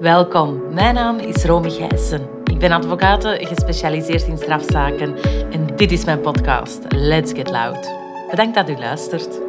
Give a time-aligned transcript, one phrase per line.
[0.00, 2.28] Welkom, mijn naam is Romy Gijssen.
[2.44, 5.16] Ik ben advocaat gespecialiseerd in strafzaken
[5.52, 7.90] en dit is mijn podcast Let's Get Loud.
[8.30, 9.47] Bedankt dat u luistert.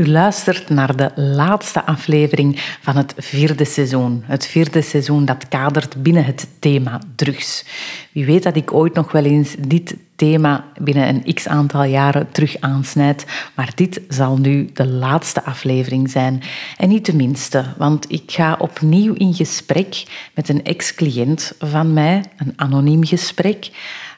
[0.00, 4.22] U luistert naar de laatste aflevering van het vierde seizoen.
[4.26, 7.64] Het vierde seizoen dat kadert binnen het thema drugs.
[8.12, 12.30] Wie weet dat ik ooit nog wel eens dit thema binnen een x aantal jaren
[12.30, 16.42] terug aansnijd, maar dit zal nu de laatste aflevering zijn.
[16.76, 20.04] En niet de minste, want ik ga opnieuw in gesprek
[20.34, 23.70] met een ex-cliënt van mij, een anoniem gesprek.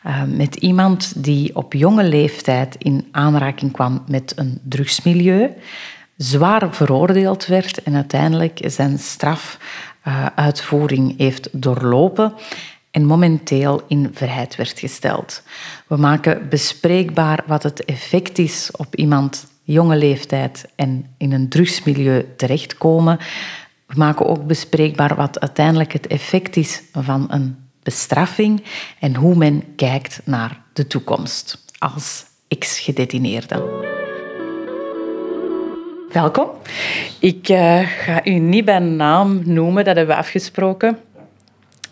[0.06, 5.50] Uh, met iemand die op jonge leeftijd in aanraking kwam met een drugsmilieu,
[6.16, 12.32] zwaar veroordeeld werd en uiteindelijk zijn strafuitvoering uh, heeft doorlopen
[12.90, 15.42] en momenteel in vrijheid werd gesteld.
[15.86, 22.26] We maken bespreekbaar wat het effect is op iemand jonge leeftijd en in een drugsmilieu
[22.36, 23.18] terechtkomen.
[23.86, 28.62] We maken ook bespreekbaar wat uiteindelijk het effect is van een bestraffing
[28.98, 33.90] en hoe men kijkt naar de toekomst als ex-gedetineerde.
[36.12, 36.48] Welkom.
[37.18, 40.98] Ik uh, ga u niet bij naam noemen, dat hebben we afgesproken,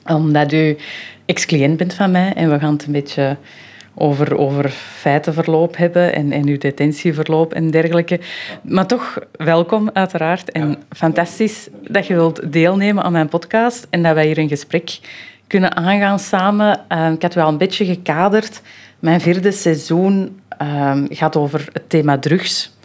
[0.04, 0.76] omdat u
[1.24, 3.36] ex-cliënt bent van mij en we gaan het een beetje
[3.94, 8.20] over, over feitenverloop hebben en, en uw detentieverloop en dergelijke.
[8.62, 14.14] Maar toch, welkom uiteraard en fantastisch dat je wilt deelnemen aan mijn podcast en dat
[14.14, 14.98] wij hier een gesprek
[15.50, 16.80] kunnen aangaan samen.
[16.88, 18.62] Uh, ik had wel een beetje gekaderd.
[18.98, 22.76] Mijn vierde seizoen uh, gaat over het thema drugs.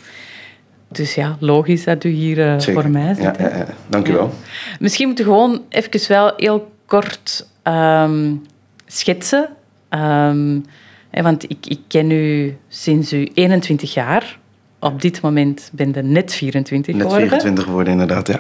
[0.88, 3.24] Dus ja, logisch dat u hier uh, voor mij zit.
[3.24, 3.66] Ja, ja, ja.
[3.88, 4.34] Dank u wel.
[4.80, 8.46] Misschien moeten we gewoon even wel heel kort um,
[8.86, 9.50] schetsen.
[9.90, 10.66] Um,
[11.12, 14.40] want ik, ik ken u sinds u 21 jaar.
[14.80, 17.20] Op dit moment ben je net 24 geworden.
[17.20, 18.40] Net 24 geworden, inderdaad, ja.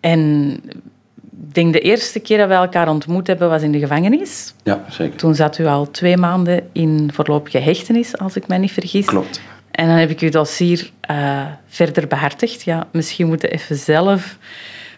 [0.00, 0.60] En
[1.48, 4.54] ik denk de eerste keer dat we elkaar ontmoet hebben was in de gevangenis.
[4.62, 5.16] Ja, zeker.
[5.16, 9.06] Toen zat u al twee maanden in voorlopige hechtenis, als ik mij niet vergis.
[9.06, 9.40] Klopt.
[9.70, 12.62] En dan heb ik uw dossier uh, verder behartigd.
[12.62, 14.36] Ja, misschien moeten even zelf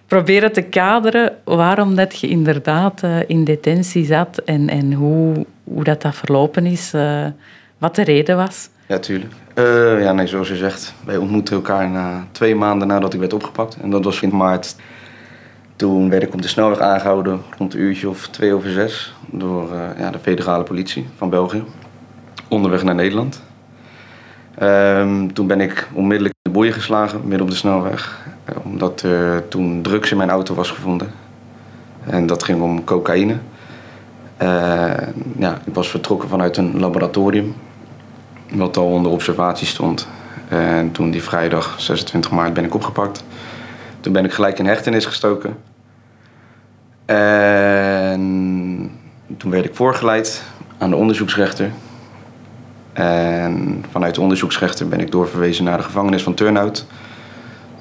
[0.06, 5.84] proberen te kaderen waarom dat je inderdaad uh, in detentie zat en, en hoe, hoe
[5.84, 7.26] dat, dat verlopen is, uh,
[7.78, 8.68] wat de reden was.
[8.86, 9.32] Ja, tuurlijk.
[10.02, 13.76] ja, nee, zoals je zegt, wij ontmoetten elkaar na twee maanden nadat ik werd opgepakt.
[13.82, 14.76] En dat was in maart
[15.80, 19.72] toen werd ik op de snelweg aangehouden rond een uurtje of twee over zes door
[19.72, 21.64] uh, ja, de federale politie van België.
[22.48, 23.42] Onderweg naar Nederland.
[24.62, 28.26] Um, toen ben ik onmiddellijk in de boeien geslagen, midden op de snelweg.
[28.50, 31.10] Uh, omdat er toen drugs in mijn auto was gevonden.
[32.06, 33.36] En dat ging om cocaïne.
[34.42, 34.92] Uh,
[35.38, 37.54] ja, ik was vertrokken vanuit een laboratorium.
[38.50, 40.08] Wat al onder observatie stond.
[40.48, 43.24] En toen die vrijdag, 26 maart, ben ik opgepakt.
[44.00, 45.69] Toen ben ik gelijk in hechtenis gestoken.
[47.10, 48.91] En
[49.37, 50.43] toen werd ik voorgeleid
[50.78, 51.71] aan de onderzoeksrechter.
[52.93, 56.87] En vanuit de onderzoeksrechter ben ik doorverwezen naar de gevangenis van Turnhout.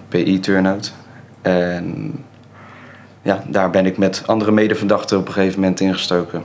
[0.08, 0.94] PI Turnhout.
[1.42, 2.12] En
[3.22, 6.42] ja, daar ben ik met andere medeverdachten op een gegeven moment ingestoken.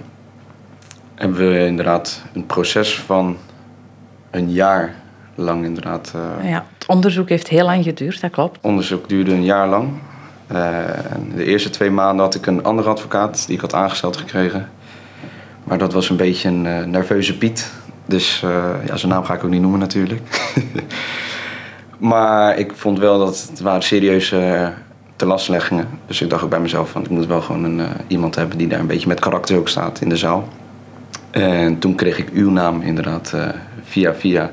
[1.15, 3.37] Hebben we inderdaad een proces van
[4.31, 4.95] een jaar
[5.35, 6.13] lang inderdaad.
[6.17, 8.57] Uh, ja, het onderzoek heeft heel lang geduurd, dat klopt.
[8.57, 9.89] Het onderzoek duurde een jaar lang.
[10.53, 10.85] Uh,
[11.35, 14.69] de eerste twee maanden had ik een andere advocaat die ik had aangesteld gekregen.
[15.65, 17.73] Maar dat was een beetje een uh, nerveuze Piet.
[18.07, 20.23] Dus uh, ja, zijn naam ga ik ook niet noemen natuurlijk.
[21.99, 24.73] maar ik vond wel dat het waren serieuze
[25.17, 25.89] telastleggingen.
[26.07, 28.69] Dus ik dacht ook bij mezelf van ik moet wel gewoon een, iemand hebben die
[28.69, 30.49] daar een beetje met karakter ook staat in de zaal.
[31.31, 33.35] En toen kreeg ik uw naam inderdaad
[33.85, 34.51] via via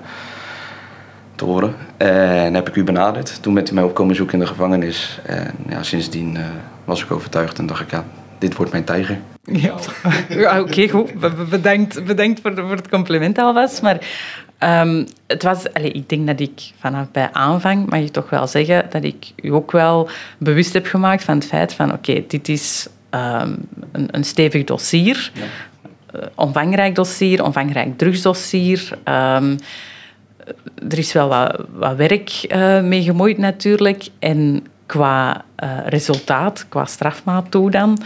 [1.41, 1.75] te horen.
[1.97, 3.41] En heb ik u benaderd.
[3.41, 5.19] Toen bent u mij op komen zoeken in de gevangenis.
[5.25, 6.41] En ja, sindsdien uh,
[6.85, 8.05] was ik overtuigd en dacht ik, ja,
[8.37, 9.19] dit wordt mijn tijger.
[9.43, 9.75] Ja,
[10.29, 11.11] ja oké, okay, goed.
[11.49, 13.81] Bedankt, bedankt voor, voor het compliment alvast.
[13.81, 13.97] Maar
[14.59, 18.47] um, het was, allez, ik denk dat ik vanaf bij aanvang, mag je toch wel
[18.47, 22.25] zeggen, dat ik u ook wel bewust heb gemaakt van het feit van, oké, okay,
[22.27, 23.57] dit is um,
[23.91, 25.31] een, een, stevig dossier.
[25.33, 25.41] Ja.
[26.15, 28.89] Uh, omvangrijk dossier, omvangrijk drugsdossier.
[29.05, 29.57] Um,
[30.89, 34.07] er is wel wat, wat werk uh, mee gemoeid natuurlijk.
[34.19, 37.97] En qua uh, resultaat, qua strafmaat toe dan,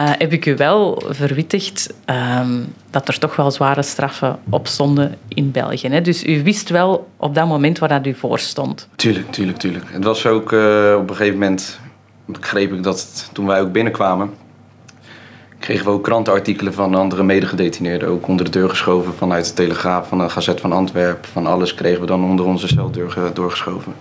[0.00, 1.94] uh, heb ik u wel verwittigd
[2.40, 5.88] um, dat er toch wel zware straffen op stonden in België.
[5.88, 6.00] Hè?
[6.00, 8.88] Dus u wist wel op dat moment waar dat u voor stond.
[8.96, 9.84] Tuurlijk, tuurlijk, tuurlijk.
[9.92, 10.52] Het was ook
[10.96, 11.80] op een gegeven moment
[12.26, 14.30] begreep ik dat toen wij ook binnenkwamen,
[15.60, 20.08] kregen we ook krantenartikelen van andere medegedetineerden, ook onder de deur geschoven vanuit de Telegraaf,
[20.08, 23.94] van de Gazet van Antwerpen, van alles kregen we dan onder onze celdeur ge- doorgeschoven.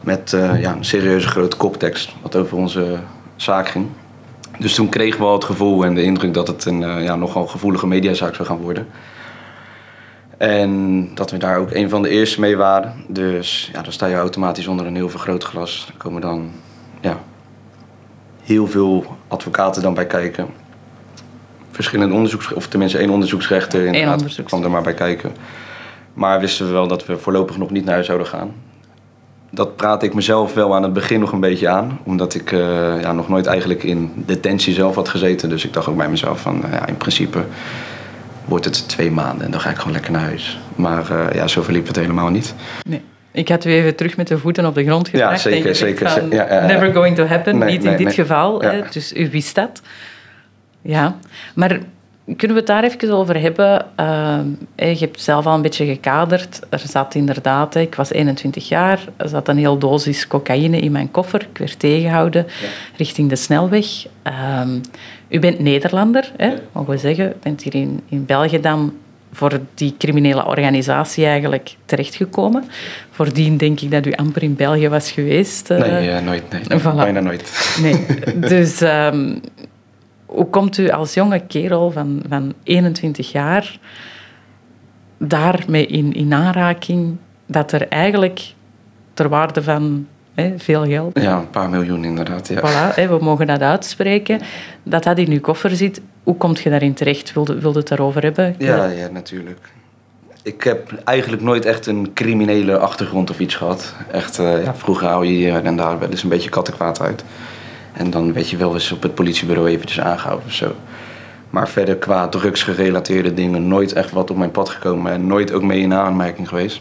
[0.00, 2.98] Met eh, ja, een serieuze grote koptekst, wat over onze
[3.36, 3.86] zaak ging.
[4.58, 7.16] Dus toen kregen we al het gevoel en de indruk dat het een eh, ja,
[7.16, 8.86] nogal gevoelige mediazaak zou gaan worden.
[10.36, 13.04] En dat we daar ook een van de eerste mee waren.
[13.08, 15.86] Dus ja, dan sta je automatisch onder een heel vergrootglas.
[15.88, 16.50] Er komen dan
[17.00, 17.20] ja,
[18.42, 20.46] heel veel advocaten dan bij kijken.
[21.70, 22.52] Verschillende onderzoeks...
[22.52, 25.32] Of tenminste één onderzoeksrechter inderdaad, onderzoeks- kwam er maar bij kijken.
[26.14, 28.52] Maar wisten we wel dat we voorlopig nog niet naar huis zouden gaan.
[29.50, 31.98] Dat praatte ik mezelf wel aan het begin nog een beetje aan.
[32.04, 35.48] Omdat ik eh, ja, nog nooit eigenlijk in detentie zelf had gezeten.
[35.48, 36.64] Dus ik dacht ook bij mezelf van...
[36.64, 37.44] eh, ja, in principe
[38.44, 40.60] wordt het twee maanden en dan ga ik gewoon lekker naar huis.
[40.76, 42.54] Maar eh, ja, zo verliep het helemaal niet.
[42.88, 43.02] Nee.
[43.32, 45.40] Ik had u even terug met de voeten op de grond gebracht.
[45.40, 46.66] zeker, gezegd zeker, van, ze- ja, ja, ja.
[46.66, 48.14] Never going to happen, Nee, niet nee, in dit nee.
[48.14, 48.62] geval.
[48.62, 48.70] Ja.
[48.70, 49.82] Hè, dus u wist dat.
[50.82, 51.16] Ja,
[51.54, 51.78] maar
[52.36, 53.86] kunnen we het daar even over hebben?
[54.76, 56.60] Hè, je hebt zelf al een beetje gekaderd.
[56.68, 61.10] Er zat inderdaad, ik was 21 jaar, er zat een heel dosis cocaïne in mijn
[61.10, 61.40] koffer.
[61.52, 62.46] Ik werd tegengehouden
[62.96, 63.86] richting de snelweg.
[64.22, 64.78] Ehm,
[65.28, 67.28] u bent Nederlander, hè, mogen we zeggen.
[67.28, 68.92] U bent hier in, in België dan
[69.32, 72.64] voor die criminele organisatie eigenlijk terechtgekomen.
[73.10, 75.70] Voordien denk ik dat u amper in België was geweest.
[75.70, 75.78] eh.
[75.78, 76.42] Nee, eh, nooit.
[76.68, 76.94] Nee, Voilà.
[76.96, 77.76] Bijna nooit.
[77.82, 78.06] Nee,
[78.50, 79.38] dus ehm,
[80.26, 83.78] hoe komt u als jonge kerel van, van 21 jaar
[85.18, 87.16] daarmee in, in aanraking
[87.46, 88.40] dat er eigenlijk
[89.14, 90.06] ter waarde van
[90.56, 92.48] veel geld, Ja, een paar miljoen inderdaad.
[92.48, 92.60] Ja.
[92.60, 94.40] voilà, we mogen dat uitspreken,
[94.82, 96.00] dat dat in uw koffer zit.
[96.22, 97.32] Hoe komt je daarin terecht?
[97.32, 98.54] Wilde, wilde het daarover hebben?
[98.58, 99.58] Ja, ja, natuurlijk.
[100.42, 103.94] Ik heb eigenlijk nooit echt een criminele achtergrond of iets gehad.
[104.12, 107.24] Echt, eh, ja, vroeger hou je hier en daar wel eens een beetje kattenkwaad uit.
[107.92, 110.74] En dan werd je wel eens op het politiebureau eventjes aangehouden of zo.
[111.50, 115.12] Maar verder qua drugsgerelateerde dingen nooit echt wat op mijn pad gekomen.
[115.12, 116.80] En nooit ook mee in aanmerking geweest.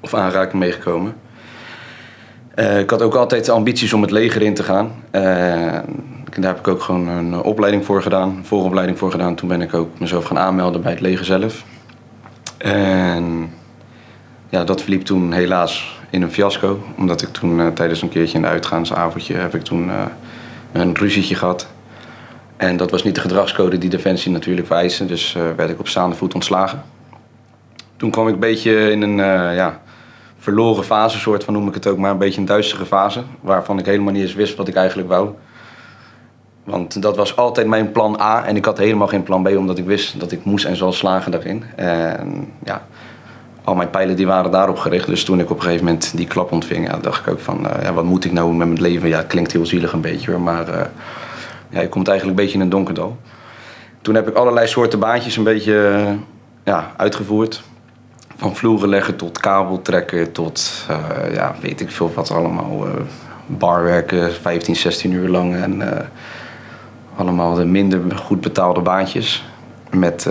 [0.00, 1.14] Of aanraking meegekomen.
[2.54, 4.92] Eh, ik had ook altijd ambities om het leger in te gaan.
[5.10, 5.22] Eh,
[6.38, 9.34] daar heb ik ook gewoon een eh, opleiding voor gedaan, een vooropleiding voor gedaan.
[9.34, 11.64] Toen ben ik ook mezelf gaan aanmelden bij het leger zelf.
[12.58, 13.52] En
[14.48, 16.82] ja, dat verliep toen helaas in een fiasco.
[16.96, 19.90] Omdat ik toen tijdens een keertje een uitgaansavondje heb ik toen
[20.72, 21.66] een ruzietje gehad.
[22.56, 25.06] En dat was niet de gedragscode die Defensie natuurlijk vereiste.
[25.06, 26.82] Dus werd ik op staande voet ontslagen.
[27.96, 29.16] Toen kwam ik een beetje in een
[29.54, 29.80] ja,
[30.42, 32.10] verloren fase, soort van noem ik het ook maar.
[32.10, 33.22] Een beetje een duistere fase.
[33.40, 35.30] Waarvan ik helemaal niet eens wist wat ik eigenlijk wou.
[36.64, 38.44] Want dat was altijd mijn plan A.
[38.44, 40.92] En ik had helemaal geen plan B, omdat ik wist dat ik moest en zal
[40.92, 41.64] slagen daarin.
[41.76, 42.86] En ja,
[43.64, 45.06] al mijn pijlen die waren daarop gericht.
[45.06, 47.68] Dus toen ik op een gegeven moment die klap ontving, dacht ik ook van...
[47.68, 49.08] eh, ja, wat moet ik nou met mijn leven?
[49.08, 50.68] Ja, klinkt heel zielig een beetje hoor, maar...
[50.68, 50.86] eh,
[51.68, 53.16] ja, je komt eigenlijk een beetje in een donkerdal.
[54.00, 56.12] Toen heb ik allerlei soorten baantjes een beetje eh,
[56.64, 57.62] ja, uitgevoerd.
[58.42, 62.86] Van vloeren leggen tot kabel trekken tot eh, ja, weet ik veel wat allemaal.
[62.86, 62.92] eh
[63.46, 65.54] barwerken, 15, 16 uur lang.
[65.54, 66.06] En eh,
[67.16, 69.44] allemaal de minder goed betaalde baantjes.
[69.90, 70.22] Met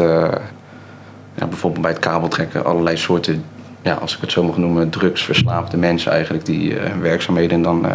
[1.36, 3.44] ja, bijvoorbeeld bij het kabeltrekken allerlei soorten,
[3.82, 6.46] ja, als ik het zo mag noemen, drugsverslaafde mensen eigenlijk.
[6.46, 7.86] Die hun werkzaamheden dan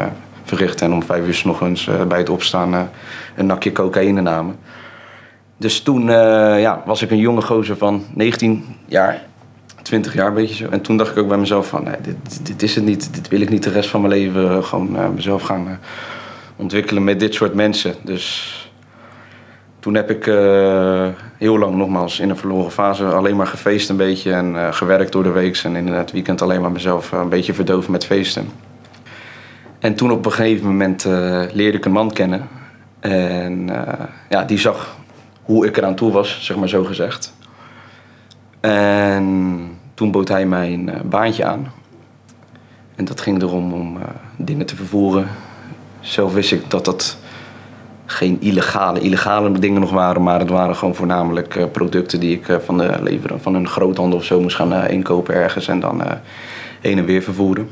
[0.44, 0.86] verrichten.
[0.86, 2.90] En om vijf uur nog eens bij het opstaan
[3.34, 4.56] een nakje cocaïne namen.
[5.56, 6.06] Dus toen
[6.60, 9.25] ja, was ik een jonge gozer van 19 jaar,
[9.86, 10.68] 20 jaar, beetje zo.
[10.68, 13.14] En toen dacht ik ook bij mezelf van, nee, dit, dit is het niet.
[13.14, 15.72] Dit wil ik niet de rest van mijn leven eh, gewoon eh, mezelf gaan eh,
[16.56, 17.94] ontwikkelen met dit soort mensen.
[18.02, 18.54] Dus
[19.80, 20.24] toen heb ik
[21.38, 24.32] heel lang nogmaals in een verloren fase alleen maar gefeest een beetje.
[24.32, 25.56] En gewerkt door de week.
[25.56, 28.48] En in het weekend alleen maar mezelf een beetje verdoven met feesten.
[29.78, 31.04] En toen op een gegeven moment
[31.52, 32.48] leerde ik een man kennen.
[33.00, 33.70] En
[34.28, 34.96] ja, die zag
[35.42, 37.34] hoe ik eraan toe was, zeg maar zo gezegd.
[38.60, 41.72] En toen bood hij mij een eh, baantje aan.
[42.94, 44.02] En dat ging erom om eh,
[44.36, 45.28] dingen te vervoeren.
[46.00, 47.18] Zelf wist ik dat dat
[48.06, 52.58] geen illegale, illegale dingen nog waren, maar het waren gewoon voornamelijk eh, producten die ik
[52.64, 56.02] van, de lever, van een groothandel of zo moest gaan inkopen ergens en dan
[56.80, 57.68] heen en weer vervoeren.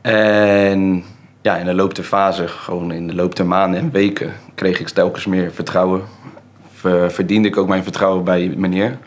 [0.00, 1.04] En
[1.42, 4.80] ja, in de loop der fase, gewoon in de loop der maanden en weken, kreeg
[4.80, 6.02] ik telkens meer vertrouwen.
[6.74, 8.98] Ver- verdiende ik ook mijn vertrouwen bij meneer.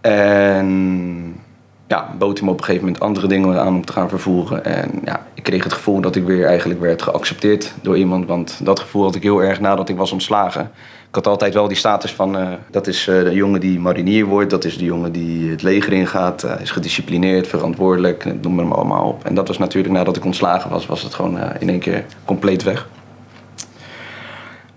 [0.00, 1.40] En
[1.86, 4.64] ja, bood hij me op een gegeven moment andere dingen aan om te gaan vervoeren.
[4.64, 8.26] En ja, ik kreeg het gevoel dat ik weer eigenlijk werd geaccepteerd door iemand.
[8.26, 10.70] Want dat gevoel had ik heel erg nadat ik was ontslagen.
[11.08, 14.24] Ik had altijd wel die status van, uh, dat is uh, de jongen die marinier
[14.24, 14.50] wordt.
[14.50, 16.44] Dat is de jongen die het leger ingaat.
[16.44, 19.24] Uh, is gedisciplineerd, verantwoordelijk, noem hem allemaal op.
[19.24, 22.62] En dat was natuurlijk nadat ik ontslagen was, was het gewoon in één keer compleet
[22.62, 22.88] weg.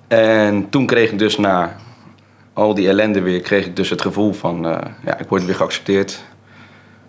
[0.07, 1.75] En toen kreeg ik dus na
[2.53, 4.61] al die ellende weer, kreeg ik dus het gevoel van,
[5.05, 6.23] ja, ik word weer geaccepteerd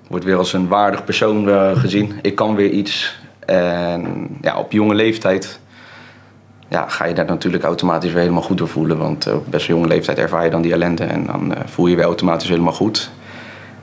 [0.08, 2.12] word weer als een waardig persoon uh, gezien.
[2.22, 3.18] Ik kan weer iets.
[3.46, 5.60] En ja, op jonge leeftijd
[6.68, 8.98] ja, ga je daar natuurlijk automatisch weer helemaal goed door voelen.
[8.98, 12.04] Want op best jonge leeftijd ervaar je dan die ellende en dan voel je weer
[12.04, 13.10] automatisch helemaal goed.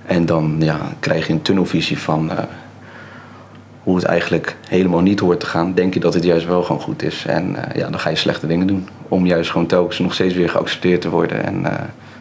[0.05, 2.31] En dan ja, krijg je een tunnelvisie van
[3.83, 5.73] hoe het eigenlijk helemaal niet hoort te gaan.
[5.73, 7.25] Denk je dat het juist wel gewoon goed is.
[7.25, 8.87] En ja, dan ga je slechte dingen doen.
[9.11, 11.65] Om juist gewoon telkens nog steeds weer geaccepteerd te worden en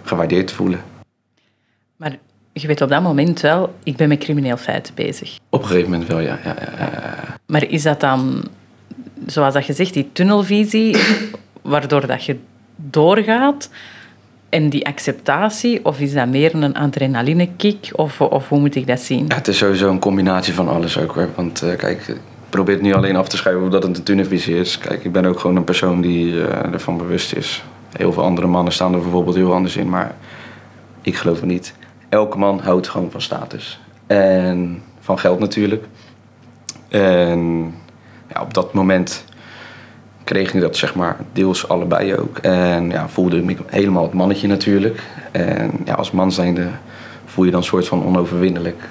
[0.02, 0.80] gewaardeerd te voelen.
[1.96, 2.18] Maar
[2.52, 5.38] je weet op dat moment wel, ik ben met crimineel feiten bezig.
[5.48, 6.38] Op een gegeven moment wel, ja.
[6.44, 7.14] ja, ja, ja.
[7.46, 8.44] Maar is dat dan,
[9.26, 10.96] zoals dat je zegt, die tunnelvisie,
[11.62, 12.36] waardoor dat je
[12.76, 13.70] doorgaat
[14.48, 19.00] en die acceptatie, of is dat meer een adrenalinekick, of, of hoe moet ik dat
[19.00, 19.32] zien?
[19.32, 21.28] Het is sowieso een combinatie van alles ook hoor.
[21.34, 22.16] Want uh, kijk,
[22.50, 24.78] probeer het niet alleen af te schrijven dat het een tunnelvisie is.
[24.78, 27.64] Kijk, ik ben ook gewoon een persoon die uh, ervan bewust is.
[27.96, 30.14] Heel veel andere mannen staan er bijvoorbeeld heel anders in, maar
[31.02, 31.74] ik geloof het niet
[32.08, 33.80] elke man houdt gewoon van status.
[34.06, 35.84] En van geld natuurlijk.
[36.88, 37.74] En
[38.34, 39.24] ja, op dat moment
[40.24, 42.38] kreeg ik dat zeg maar deels allebei ook.
[42.38, 45.02] En ja, voelde ik helemaal het mannetje natuurlijk.
[45.30, 46.68] En ja, als man zijnde
[47.24, 48.82] voel je dan een soort van onoverwinnelijk.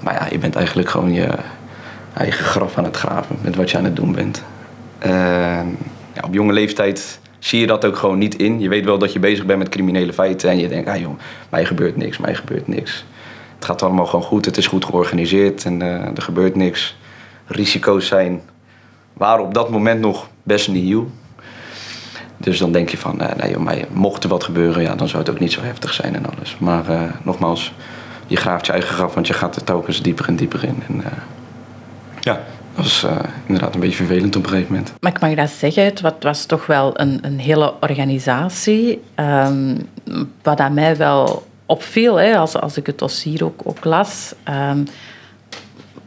[0.00, 1.28] Maar ja, je bent eigenlijk gewoon je
[2.14, 4.42] eigen graf aan het graven met wat je aan het doen bent.
[4.98, 5.78] En
[6.12, 8.60] ja, op jonge leeftijd zie je dat ook gewoon niet in.
[8.60, 11.18] Je weet wel dat je bezig bent met criminele feiten en je denkt, ah joh,
[11.48, 13.04] mij gebeurt niks, mij gebeurt niks.
[13.54, 16.96] Het gaat allemaal gewoon goed, het is goed georganiseerd en uh, er gebeurt niks.
[17.46, 18.42] Risico's zijn,
[19.12, 21.10] waren op dat moment nog best nieuw.
[22.36, 25.32] Dus dan denk je van, uh, nee mocht er wat gebeuren, ja, dan zou het
[25.32, 26.56] ook niet zo heftig zijn en alles.
[26.58, 27.72] Maar uh, nogmaals,
[28.26, 30.82] je graaft je eigen graf, want je gaat er telkens dieper en dieper in.
[30.88, 31.04] En,
[32.24, 32.40] ja,
[32.74, 34.92] dat was uh, inderdaad een beetje vervelend op een gegeven moment.
[35.00, 39.02] Maar ik mag dat zeggen, het was toch wel een, een hele organisatie.
[39.16, 39.88] Um,
[40.42, 44.84] wat aan mij wel opviel, hè, als, als ik het dossier ook, ook las, um,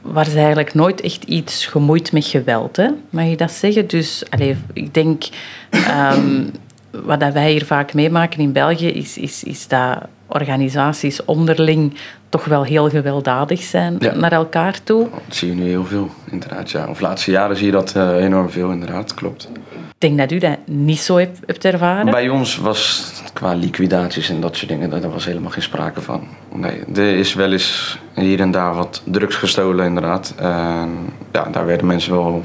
[0.01, 2.75] was eigenlijk nooit echt iets gemoeid met geweld.
[2.75, 2.87] Hè?
[3.09, 3.87] Mag je dat zeggen?
[3.87, 5.23] Dus allez, ik denk,
[5.71, 6.51] um,
[6.91, 11.93] wat dat wij hier vaak meemaken in België, is, is, is dat organisaties onderling
[12.29, 14.15] toch wel heel gewelddadig zijn ja.
[14.15, 15.07] naar elkaar toe.
[15.27, 16.71] Dat zie je nu heel veel, inderdaad.
[16.71, 16.87] Ja.
[16.87, 19.13] Of de laatste jaren zie je dat uh, enorm veel, inderdaad.
[19.13, 19.49] Klopt.
[19.71, 22.11] Ik denk dat u dat niet zo hebt, hebt ervaren.
[22.11, 26.27] Bij ons was qua liquidaties en dat soort dingen, daar was helemaal geen sprake van.
[26.53, 30.33] Nee, er is wel eens hier en daar wat drugs gestolen, inderdaad.
[30.37, 30.89] En
[31.31, 32.43] ja, daar werden mensen wel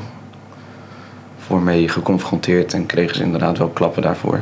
[1.52, 4.40] voor mee geconfronteerd en kregen ze inderdaad wel klappen daarvoor.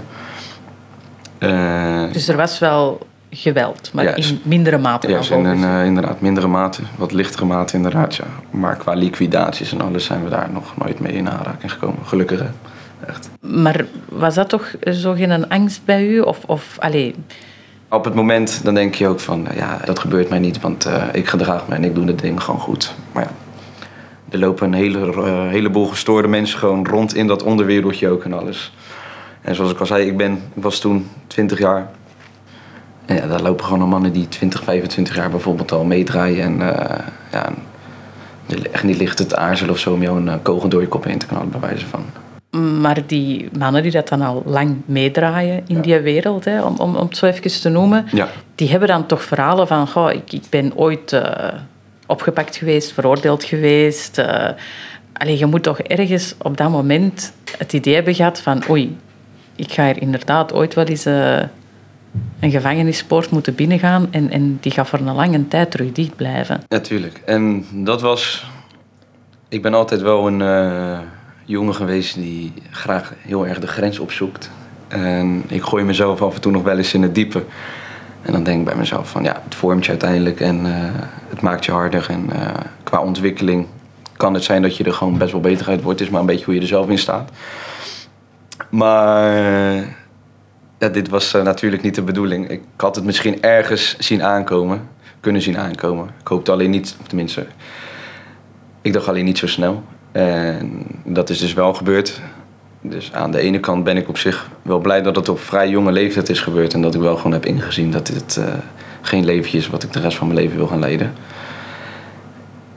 [1.38, 5.08] Uh, dus er was wel geweld, maar ja, in mindere mate.
[5.08, 8.24] Ja, in een, uh, inderdaad mindere mate, wat lichtere mate inderdaad, ja.
[8.50, 12.38] Maar qua liquidaties en alles zijn we daar nog nooit mee in aanraking gekomen, gelukkig
[12.38, 12.48] hè.
[13.06, 13.30] Echt.
[13.40, 16.20] Maar was dat toch zo geen angst bij u?
[16.20, 17.14] Of, of allee...
[17.88, 21.04] Op het moment dan denk je ook van, ja, dat gebeurt mij niet, want uh,
[21.12, 22.94] ik gedraag me en ik doe de dingen gewoon goed.
[23.12, 23.30] Maar ja,
[24.30, 28.32] er lopen een hele, uh, heleboel gestoorde mensen gewoon rond in dat onderwereldje ook en
[28.32, 28.72] alles.
[29.40, 31.90] En zoals ik al zei, ik, ben, ik was toen 20 jaar
[33.10, 36.44] en ja, daar lopen gewoon mannen die 20, 25 jaar bijvoorbeeld al meedraaien.
[36.44, 36.98] En uh,
[37.32, 37.52] ja,
[38.72, 41.04] echt niet licht het aarzelen of zo om jou een uh, kogel door je kop
[41.04, 42.04] heen te knallen, bij wijze van.
[42.80, 45.82] Maar die mannen die dat dan al lang meedraaien in ja.
[45.82, 48.28] die wereld, hè, om, om, om het zo even te noemen, ja.
[48.54, 51.22] die hebben dan toch verhalen van, goh, ik, ik ben ooit uh,
[52.10, 54.18] opgepakt geweest, veroordeeld geweest.
[54.18, 54.48] Uh,
[55.12, 58.96] allee, je moet toch ergens op dat moment het idee hebben gehad van, oei,
[59.56, 64.88] ik ga hier inderdaad ooit wel eens een gevangenispoort moeten binnengaan en, en die gaat
[64.88, 66.60] voor een lange tijd terug dicht blijven.
[66.68, 67.20] Natuurlijk.
[67.24, 68.46] En dat was...
[69.48, 70.98] Ik ben altijd wel een uh,
[71.44, 74.50] jongen geweest die graag heel erg de grens opzoekt.
[74.88, 77.44] En ik gooi mezelf af en toe nog wel eens in het diepe.
[78.22, 80.72] En dan denk ik bij mezelf van ja, het vormt je uiteindelijk en uh,
[81.28, 82.06] het maakt je harder.
[82.10, 82.48] En uh,
[82.82, 83.66] qua ontwikkeling
[84.16, 85.98] kan het zijn dat je er gewoon best wel beter uit wordt.
[85.98, 87.30] Het is maar een beetje hoe je er zelf in staat.
[88.70, 89.34] Maar
[90.78, 92.48] ja, dit was uh, natuurlijk niet de bedoeling.
[92.48, 94.88] Ik had het misschien ergens zien aankomen,
[95.20, 96.10] kunnen zien aankomen.
[96.20, 97.46] Ik hoopte alleen niet, of tenminste,
[98.82, 99.82] ik dacht alleen niet zo snel.
[100.12, 102.20] En dat is dus wel gebeurd.
[102.82, 105.68] Dus aan de ene kant ben ik op zich wel blij dat het op vrij
[105.68, 106.74] jonge leeftijd is gebeurd.
[106.74, 108.44] En dat ik wel gewoon heb ingezien dat dit uh,
[109.00, 111.12] geen leventje is wat ik de rest van mijn leven wil gaan leiden.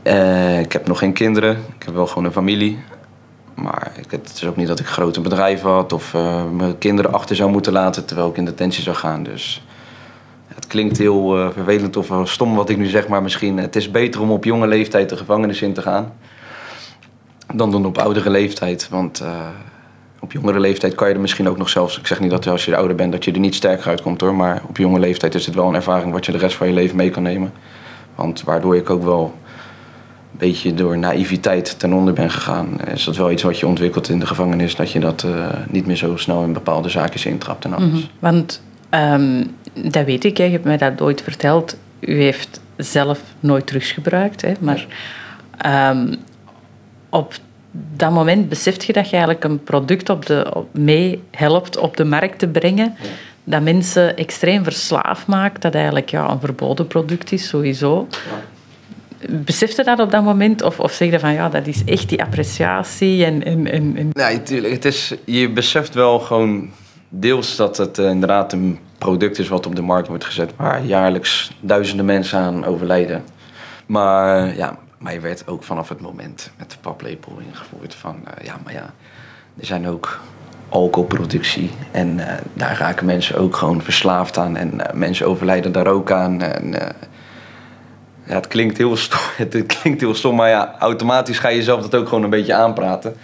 [0.04, 1.58] Eh, ik heb nog geen kinderen.
[1.78, 2.80] Ik heb wel gewoon een familie.
[3.54, 7.36] Maar het is ook niet dat ik grote bedrijven had of uh, mijn kinderen achter
[7.36, 9.24] zou moeten laten terwijl ik in detentie zou gaan.
[9.24, 9.66] Dus
[10.48, 13.92] het klinkt heel uh, vervelend of stom wat ik nu zeg, maar misschien het is
[13.92, 16.14] beter om op jonge leeftijd de gevangenis in te gaan
[17.54, 18.90] dan dan op oudere leeftijd.
[18.90, 19.24] Want
[20.24, 21.98] op jongere leeftijd kan je er misschien ook nog zelfs.
[21.98, 24.36] Ik zeg niet dat als je ouder bent dat je er niet sterker uitkomt hoor.
[24.36, 26.74] Maar op jonge leeftijd is het wel een ervaring wat je de rest van je
[26.74, 27.54] leven mee kan nemen.
[28.16, 29.34] Want waardoor ik ook wel
[30.32, 32.82] een beetje door naïviteit ten onder ben gegaan.
[32.94, 34.76] Is dat wel iets wat je ontwikkelt in de gevangenis.
[34.76, 37.86] Dat je dat uh, niet meer zo snel in bepaalde zaken intrapt en alles.
[37.86, 38.08] Mm -hmm.
[38.20, 40.44] Want um, dat weet ik, hè.
[40.44, 41.78] je hebt mij dat ooit verteld.
[42.00, 44.42] U heeft zelf nooit drugs gebruikt.
[44.42, 44.86] Hè, maar
[45.92, 46.16] um,
[47.10, 47.34] op
[47.96, 51.98] dat moment beseft je dat je eigenlijk een product op de, op, mee helpt op
[51.98, 52.96] de markt te brengen.
[53.44, 55.62] Dat mensen extreem verslaafd maakt.
[55.62, 58.08] Dat eigenlijk ja, een verboden product is, sowieso.
[59.30, 60.62] Besefte dat op dat moment?
[60.62, 63.26] Of, of zeg je van ja, dat is echt die appreciatie?
[63.26, 64.10] En, en, en, en...
[64.14, 64.74] Nee, natuurlijk.
[64.74, 66.70] Het is, je beseft wel gewoon
[67.10, 70.52] deels dat het uh, inderdaad een product is wat op de markt wordt gezet.
[70.56, 73.24] Waar jaarlijks duizenden mensen aan overlijden.
[73.86, 78.46] Maar ja, maar je werd ook vanaf het moment met de paplepel ingevoerd van, uh,
[78.46, 78.94] ja, maar ja,
[79.60, 80.20] er zijn ook
[80.70, 85.88] alcoholproductie en uh, daar raken mensen ook gewoon verslaafd aan en uh, mensen overlijden daar
[85.88, 86.42] ook aan.
[86.42, 86.72] En,
[88.26, 91.82] ja, het klinkt heel stom, het klinkt heel stom, maar ja, automatisch ga je jezelf
[91.82, 93.16] dat ook gewoon een beetje aanpraten.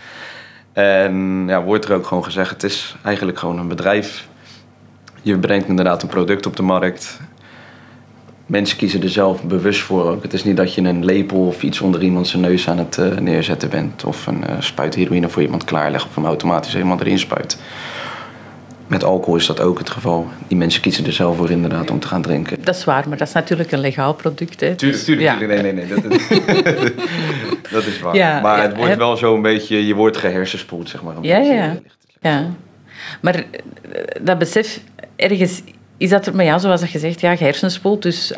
[0.74, 4.28] En ja, wordt er ook gewoon gezegd, het is eigenlijk gewoon een bedrijf.
[5.22, 7.20] Je brengt inderdaad een product op de markt
[8.50, 10.24] mensen kiezen er zelf bewust voor ook.
[10.24, 12.98] Het is niet dat je een lepel of iets onder iemand zijn neus aan het
[12.98, 14.04] uh, neerzetten bent.
[14.04, 17.60] Of een uh, spuit heroïne voor iemand klaarlegt of hem automatisch helemaal erin spuit.
[18.88, 20.28] Met alcohol is dat ook het geval.
[20.48, 22.64] Die mensen kiezen er zelf voor inderdaad om te gaan drinken.
[22.64, 24.60] Dat is waar, maar dat is natuurlijk een legaal product.
[24.60, 24.76] Hè?
[24.76, 25.38] Tuurlijk, tuurlijk, ja.
[25.38, 25.62] tuurlijk.
[25.62, 26.02] Nee, nee, nee.
[26.02, 26.28] Dat is,
[27.72, 28.16] dat is waar.
[28.16, 31.16] Ja, maar ja, het wordt wel zo een beetje, je wordt gehersenspoeld, zeg maar.
[31.22, 31.78] Ja, ja.
[32.22, 32.50] ja.
[33.22, 33.44] Maar
[34.22, 34.80] dat besef
[35.16, 35.62] ergens
[36.00, 38.02] is dat er, maar ja, zoals je zegt, ja, hersenspoelt.
[38.02, 38.32] Dus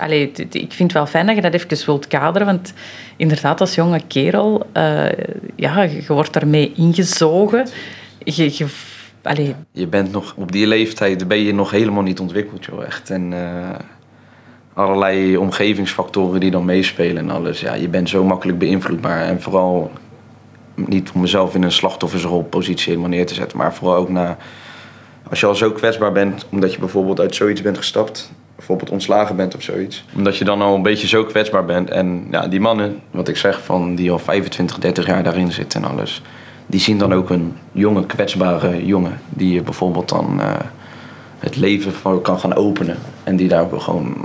[0.51, 2.47] ik vind het wel fijn dat je dat even wilt kaderen.
[2.47, 2.73] Want
[3.15, 5.09] inderdaad, als jonge kerel, uh,
[5.55, 7.67] ja, je wordt daarmee ingezogen.
[8.23, 8.65] Je,
[9.71, 13.09] je, bent nog op die leeftijd, ben je nog helemaal niet ontwikkeld, joh, echt.
[13.09, 13.69] En uh,
[14.73, 17.59] allerlei omgevingsfactoren die dan meespelen en alles.
[17.59, 19.21] Ja, je bent zo makkelijk beïnvloedbaar.
[19.21, 19.91] En vooral
[20.75, 24.37] niet om mezelf in een slachtoffersrolpositie helemaal neer te zetten, maar vooral ook naar
[25.31, 29.35] als je al zo kwetsbaar bent, omdat je bijvoorbeeld uit zoiets bent gestapt, bijvoorbeeld ontslagen
[29.35, 30.05] bent of zoiets.
[30.15, 31.89] Omdat je dan al een beetje zo kwetsbaar bent.
[31.89, 35.83] En ja, die mannen, wat ik zeg, van die al 25, 30 jaar daarin zitten
[35.83, 36.21] en alles.
[36.67, 39.19] Die zien dan ook een jonge, kwetsbare jongen.
[39.29, 40.53] Die je bijvoorbeeld dan uh,
[41.39, 42.97] het leven voor kan gaan openen.
[43.23, 44.15] En die daar ook gewoon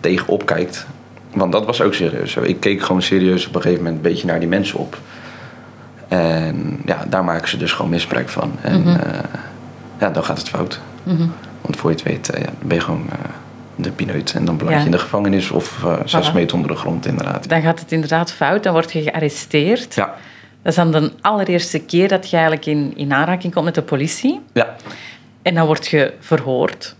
[0.00, 0.86] tegen opkijkt.
[1.34, 2.36] Want dat was ook serieus.
[2.36, 4.98] Ik keek gewoon serieus op een gegeven moment een beetje naar die mensen op.
[6.08, 8.52] En ja, daar maken ze dus gewoon misbruik van.
[8.62, 8.94] En, mm -hmm.
[8.94, 9.18] uh,
[9.98, 10.80] ja, dan gaat het fout.
[11.02, 11.32] Mm -hmm.
[11.60, 13.12] Want voor je het weet, uh, ja, dan ben je gewoon uh,
[13.74, 14.34] de pineut.
[14.34, 14.86] En dan beland je ja.
[14.86, 16.34] in de gevangenis of uh, zes voilà.
[16.34, 17.48] meter onder de grond inderdaad.
[17.48, 19.94] Dan gaat het inderdaad fout, dan word je gearresteerd.
[19.94, 20.14] Ja.
[20.62, 23.82] Dat is dan de allereerste keer dat je eigenlijk in, in aanraking komt met de
[23.82, 24.40] politie.
[24.52, 24.76] Ja.
[25.42, 26.96] En dan word je verhoord.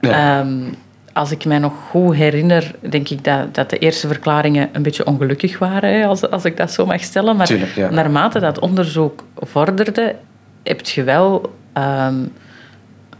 [0.00, 0.40] Ja.
[0.40, 0.74] Um,
[1.12, 5.06] als ik mij nog goed herinner, denk ik dat, dat de eerste verklaringen een beetje
[5.06, 7.36] ongelukkig waren, als, als ik dat zo mag stellen.
[7.36, 7.90] Maar Tuurlijk, ja.
[7.90, 10.16] naarmate dat onderzoek vorderde,
[10.62, 12.32] heb je wel um,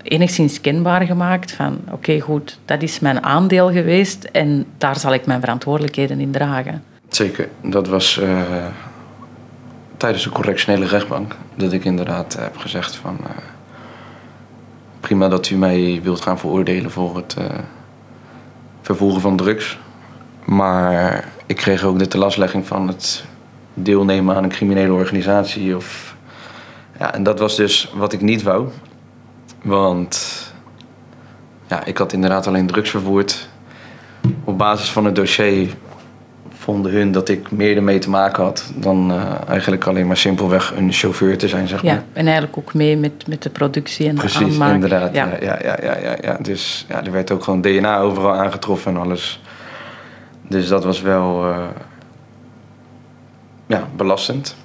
[0.03, 5.27] enigszins kenbaar gemaakt van oké, goed, dat is mijn aandeel geweest en daar zal ik
[5.27, 6.83] mijn verantwoordelijkheden in dragen.
[7.09, 8.40] Zeker, dat was uh,
[9.97, 13.29] tijdens de correctionele rechtbank dat ik inderdaad heb gezegd van uh,
[15.01, 17.45] prima dat u mij wilt gaan veroordelen voor het uh,
[18.83, 19.79] vervoeren van drugs.
[20.45, 23.25] Maar ik kreeg ook de telastlegging van het
[23.75, 26.15] deelnemen aan een criminele organisatie of
[26.99, 28.69] ja, en dat was dus wat ik niet wou.
[29.63, 30.45] Want
[31.67, 33.49] ja, ik had inderdaad alleen drugs vervoerd.
[34.45, 35.75] Op basis van het dossier
[36.67, 40.73] vonden hun dat ik meer ermee te maken had dan uh, eigenlijk alleen maar simpelweg
[40.77, 41.93] een chauffeur te zijn, zeg maar.
[41.93, 44.75] Ja, en eigenlijk ook mee met, met de productie en Precies, de aanmaak.
[44.75, 45.15] inderdaad.
[45.15, 45.27] Ja.
[45.41, 49.01] Ja, ja, ja, ja, ja, Dus ja, er werd ook gewoon DNA overal aangetroffen en
[49.01, 49.41] alles.
[50.49, 51.59] Dus dat was wel uh,
[53.67, 54.57] ja, belastend.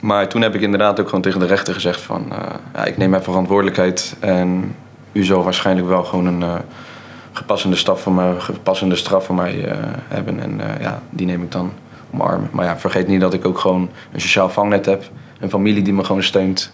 [0.00, 2.26] Maar toen heb ik inderdaad ook gewoon tegen de rechter gezegd van...
[2.32, 2.38] Uh,
[2.74, 4.74] ja, ik neem mijn verantwoordelijkheid en
[5.12, 6.54] u zal waarschijnlijk wel gewoon een uh,
[7.32, 9.72] gepassende, straf voor mij, gepassende straf voor mij uh,
[10.08, 10.40] hebben.
[10.40, 11.72] En ja, die neem ik dan
[12.12, 12.48] omarmen.
[12.52, 15.04] Maar ja, vergeet niet dat ik ook gewoon een sociaal vangnet heb.
[15.40, 16.72] Een familie die me gewoon steunt.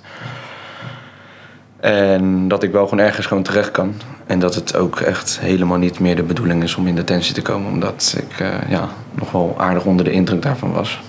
[1.81, 3.95] En dat ik wel gewoon ergens gewoon terecht kan.
[4.27, 7.43] En dat het ook echt helemaal niet meer de bedoeling is om in detentie te
[7.43, 7.73] komen.
[7.73, 11.01] Omdat ik ja, nog wel aardig onder de indruk daarvan was.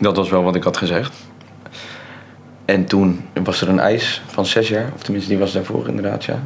[0.00, 1.14] Dat was wel wat ik had gezegd.
[2.64, 4.90] En toen was er een eis van zes jaar.
[4.94, 6.38] Of tenminste, die was daarvoor inderdaad, ja.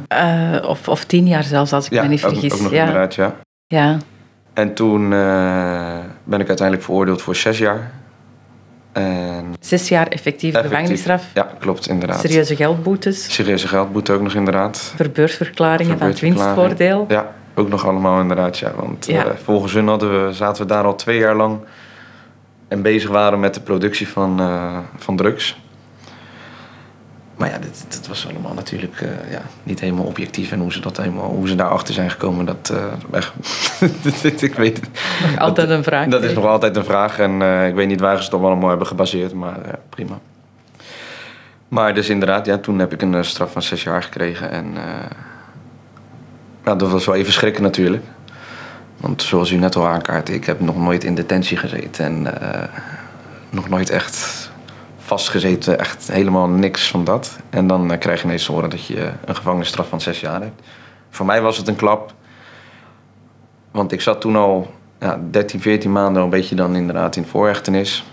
[0.61, 2.51] Uh, of, of tien jaar zelfs, als ik ja, me niet vergis.
[2.51, 2.79] Ook, ook nog ja.
[2.85, 3.35] inderdaad, ja.
[3.67, 3.97] Ja.
[4.53, 7.91] En toen uh, ben ik uiteindelijk veroordeeld voor zes jaar.
[8.91, 11.25] En Zes jaar effectieve effectief- gevangenisstraf.
[11.33, 12.19] Ja, klopt, inderdaad.
[12.19, 13.33] Serieuze geldboetes.
[13.33, 14.93] Serieuze geldboete ook nog inderdaad.
[14.95, 17.05] Verbeursverklaringen van het winstvoordeel.
[17.07, 18.71] Ja, ook nog allemaal inderdaad, ja.
[18.75, 19.25] Want Ja.
[19.25, 21.59] eh, volgens hun hadden we, zaten we daar al twee jaar lang
[22.67, 25.63] en bezig waren met de productie van, eh, van drugs.
[27.37, 30.51] Maar ja, dit, dit was allemaal natuurlijk eh, ja, niet helemaal objectief.
[30.51, 32.73] En hoe ze, dat helemaal, hoe ze daarachter zijn gekomen, dat...
[32.73, 33.33] eh, echt,
[34.41, 34.89] ik weet het.
[35.31, 36.07] Nog altijd een vraag.
[36.07, 37.19] Dat is nog altijd een vraag.
[37.19, 39.33] En ik weet niet waar ze het op allemaal hebben gebaseerd.
[39.33, 40.19] Maar prima.
[41.67, 44.51] Maar dus inderdaad, ja, toen heb ik een straf van zes jaar gekregen.
[44.51, 44.73] En
[46.65, 48.03] ja, dat was wel even schrikken natuurlijk.
[48.97, 52.05] Want zoals u net al aankaart, ik heb nog nooit in detentie gezeten.
[52.05, 52.67] En eh,
[53.49, 54.51] nog nooit echt
[54.97, 55.79] vastgezeten.
[55.79, 57.37] Echt helemaal niks van dat.
[57.49, 60.41] En dan eh, krijg je ineens te horen dat je een gevangenisstraf van zes jaar
[60.41, 60.61] hebt.
[61.09, 62.13] Voor mij was het een klap.
[63.71, 68.03] Want ik zat toen al ja, 13, 14 maanden een beetje dan inderdaad in voorhechtenis.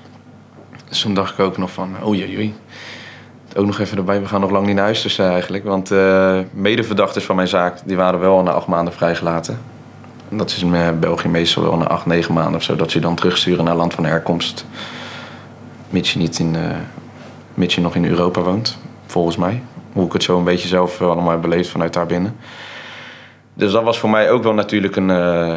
[0.89, 2.55] Dus toen dacht ik ook nog van, oei oei oei.
[3.57, 5.65] Ook nog even erbij, we gaan nog lang niet naar huis dus eigenlijk.
[5.65, 9.72] Want eh medeverdachters van mijn zaak, die waren wel na acht maanden vrijgelaten.
[10.35, 12.77] Dat is in eh, België meestal wel na acht, negen maanden of zo.
[12.77, 14.67] Dat ze dan terugsturen naar land van herkomst.
[15.91, 16.77] Mits je, niet in, eh,
[17.55, 19.63] mits je nog in Europa woont, volgens mij.
[19.93, 22.37] Hoe ik het zo een beetje zelf allemaal beleefd vanuit daar binnen.
[23.55, 25.57] Dus dat was voor mij ook wel natuurlijk een eh,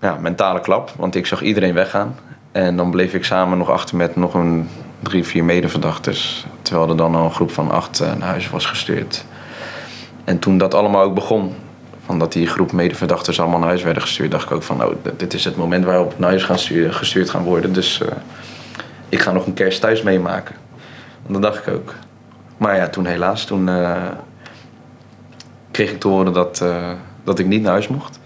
[0.00, 0.92] ja, mentale klap.
[0.96, 2.18] Want ik zag iedereen weggaan.
[2.52, 4.68] En dan bleef ik samen nog achter met nog een
[5.00, 6.46] drie, vier medeverdachters.
[6.62, 9.24] Terwijl er dan al een groep van acht naar huis was gestuurd.
[10.24, 11.54] En toen dat allemaal ook begon,
[12.06, 15.18] van dat die groep medeverdachters allemaal naar huis werden gestuurd, dacht ik ook van, d-
[15.18, 17.72] dit is het moment waarop naar huis gaan sturen, gestuurd gaan worden.
[17.72, 18.08] Dus eh,
[19.08, 20.54] ik ga nog een kerst thuis meemaken.
[21.26, 21.94] En dat dacht ik ook.
[22.56, 24.02] Maar ja, toen helaas, toen eh,
[25.70, 26.90] kreeg ik te horen dat, eh,
[27.24, 28.18] dat ik niet naar huis mocht.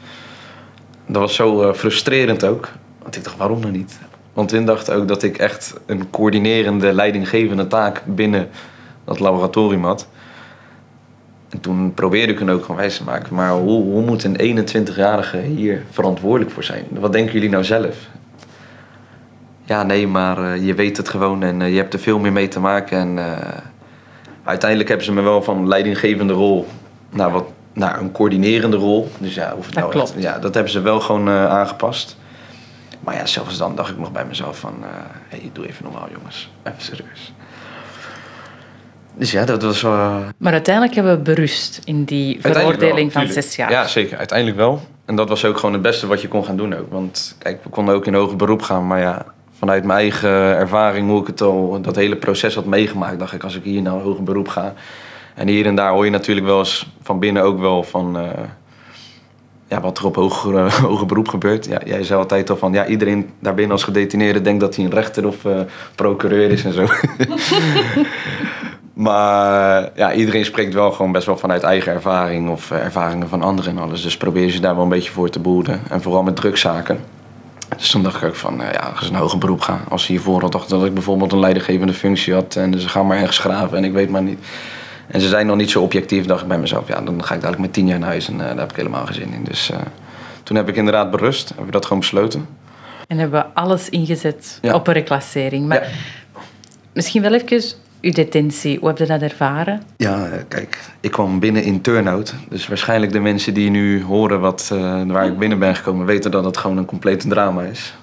[1.07, 2.69] Dat was zo frustrerend ook.
[3.03, 3.99] Want ik dacht, waarom nou niet?
[4.33, 8.49] Want hun dachten ook dat ik echt een coördinerende, leidinggevende taak binnen
[9.05, 10.09] dat laboratorium had.
[11.57, 13.35] En toen probeerde ik hen ook gewoon wijs te maken.
[13.35, 16.85] Maar hoe, hoe moet een 21-jarige hier verantwoordelijk voor zijn?
[16.91, 17.97] Wat denken jullie nou zelf?
[19.65, 22.33] Ja, nee, maar eh, je weet het gewoon en eh, je hebt er veel meer
[22.33, 22.99] mee te maken.
[22.99, 23.59] En eh,
[24.45, 26.67] uiteindelijk hebben ze me wel van leidinggevende rol
[27.11, 29.11] naar, wat, naar een coördinerende rol.
[29.19, 30.15] Dus ja, of het Dat nou klopt.
[30.15, 32.17] Echt, ja, dat hebben ze wel gewoon eh, aangepast.
[33.01, 34.75] Maar ja, zelfs dan dacht ik nog bij mezelf van...
[34.83, 34.89] eh
[35.29, 36.51] hey, doe even normaal jongens.
[36.63, 37.33] Even serieus.
[39.19, 39.83] Dus ja, dat was...
[39.83, 43.71] eh, Maar uiteindelijk hebben we berust in die veroordeling wel, van zes jaar.
[43.71, 44.19] Ja, zeker.
[44.19, 44.81] Uiteindelijk wel.
[45.05, 46.87] En dat was ook gewoon het beste wat je kon gaan doen ook.
[46.91, 48.87] Want kijk, we konden ook in hoger beroep gaan.
[48.87, 49.25] Maar ja,
[49.59, 53.43] vanuit mijn eigen ervaring, hoe ik het al, dat hele proces had meegemaakt, dacht ik,
[53.45, 54.75] als ik hier nou hoger beroep ga.
[55.35, 58.19] En hier en daar hoor je natuurlijk wel eens van binnen ook wel van.
[58.19, 58.29] eh,
[59.69, 61.67] ja, wat er op hoger, eh, hoger beroep gebeurt.
[61.67, 64.91] Ja, jij zei altijd al van, ja, iedereen daarbinnen als gedetineerde denkt dat hij een
[64.91, 65.61] rechter of eh,
[65.95, 66.87] procureur is en zo.
[68.97, 73.43] Maar ja, iedereen spreekt wel gewoon best wel vanuit eigen ervaring of eh, ervaringen van
[73.43, 74.03] anderen en alles.
[74.03, 75.81] Dus probeer je daar wel een beetje voor te behoeden.
[75.91, 76.99] En vooral met drugszaken.
[77.77, 79.81] Dus toen dacht ik ook van, eh, ja, als ik een hoger beroep ga.
[79.89, 82.57] Als ze hiervoor dacht dat ik bijvoorbeeld een leidinggevende functie had.
[82.57, 84.39] En ze gaan maar ergens graven en ik weet maar niet.
[85.07, 86.89] En ze zijn nog niet zo objectief, dacht ik bij mezelf.
[86.89, 88.77] Ja, dan ga ik dadelijk met tien jaar naar huis en eh, daar heb ik
[88.77, 89.45] helemaal geen zin in.
[89.45, 89.71] Dus
[90.43, 91.49] toen heb ik inderdaad berust.
[91.49, 92.47] Hebben we dat gewoon besloten.
[93.09, 94.75] En hebben we alles ingezet Ja.
[94.75, 95.67] op een reclassering.
[95.69, 95.89] Maar Ja.
[96.93, 97.47] misschien wel even
[98.01, 98.79] uw detentie.
[98.79, 99.83] Hoe heb je dat ervaren?
[99.97, 102.35] Ja, kijk, ik kwam binnen in turnout.
[102.49, 106.31] Dus waarschijnlijk de mensen die nu horen wat, eh, waar ik binnen ben gekomen, weten
[106.31, 107.95] dat het gewoon een complete drama is.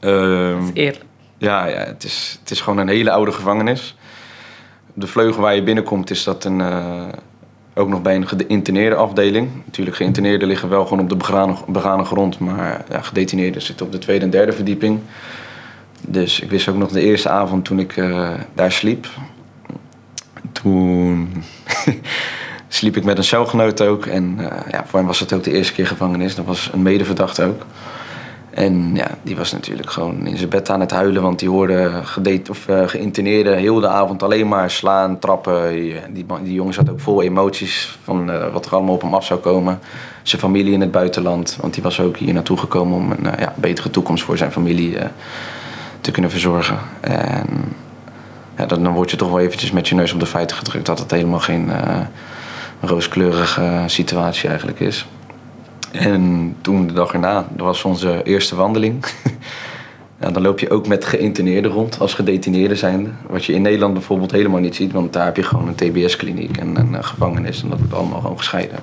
[0.00, 1.04] Ehm, Dat is eerlijk.
[1.38, 3.96] ja, ja het, is, het is gewoon een hele oude gevangenis.
[4.94, 7.02] De vleugel waar je binnenkomt is dat een, eh,
[7.74, 9.48] ook nog bij een geïnterneerde afdeling.
[9.64, 12.38] Natuurlijk, geïnterneerden liggen wel gewoon op de begane, begane grond.
[12.38, 15.00] Maar ja, gedetineerden zitten op de tweede en derde verdieping.
[16.00, 19.06] Dus ik wist ook nog de eerste avond toen ik eh, daar sliep.
[20.52, 21.32] Toen
[22.68, 24.06] sliep ik met een celgenoot ook.
[24.06, 26.34] En eh, ja, voor hem was het ook de eerste keer gevangenis.
[26.34, 27.62] Dat was een medeverdachte ook.
[28.50, 31.22] En ja, die was natuurlijk gewoon in zijn bed aan het huilen.
[31.22, 32.02] Want die hoorde
[32.50, 35.70] of, eh, geïnterneerden heel de avond alleen maar slaan, trappen.
[36.12, 39.40] Die, die, jongen zat ook vol emoties van wat er allemaal op hem af zou
[39.40, 39.78] komen.
[40.22, 41.58] Zijn familie in het buitenland.
[41.60, 44.96] Want die was ook hier naartoe gekomen om een ja, betere toekomst voor zijn familie
[46.00, 46.78] te kunnen verzorgen.
[47.00, 47.46] En
[48.56, 50.86] ja, dan, dan word je toch wel eventjes met je neus op de feiten gedrukt
[50.86, 52.00] dat het helemaal geen uh,
[52.80, 55.06] rooskleurige situatie eigenlijk is.
[55.92, 59.04] En toen de dag erna, dat was onze eerste wandeling.
[60.20, 63.10] ja, dan loop je ook met geïnterneerden rond als gedetineerde zijnde.
[63.26, 66.56] Wat je in Nederland bijvoorbeeld helemaal niet ziet, want daar heb je gewoon een TBS-kliniek
[66.56, 68.78] en een uh, gevangenis en dat wordt allemaal gewoon gescheiden.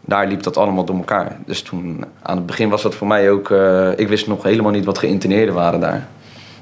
[0.00, 1.36] Daar liep dat allemaal door elkaar.
[1.46, 4.72] Dus toen, aan het begin was dat voor mij ook, uh, ik wist nog helemaal
[4.72, 6.08] niet wat geïnterneerden waren daar.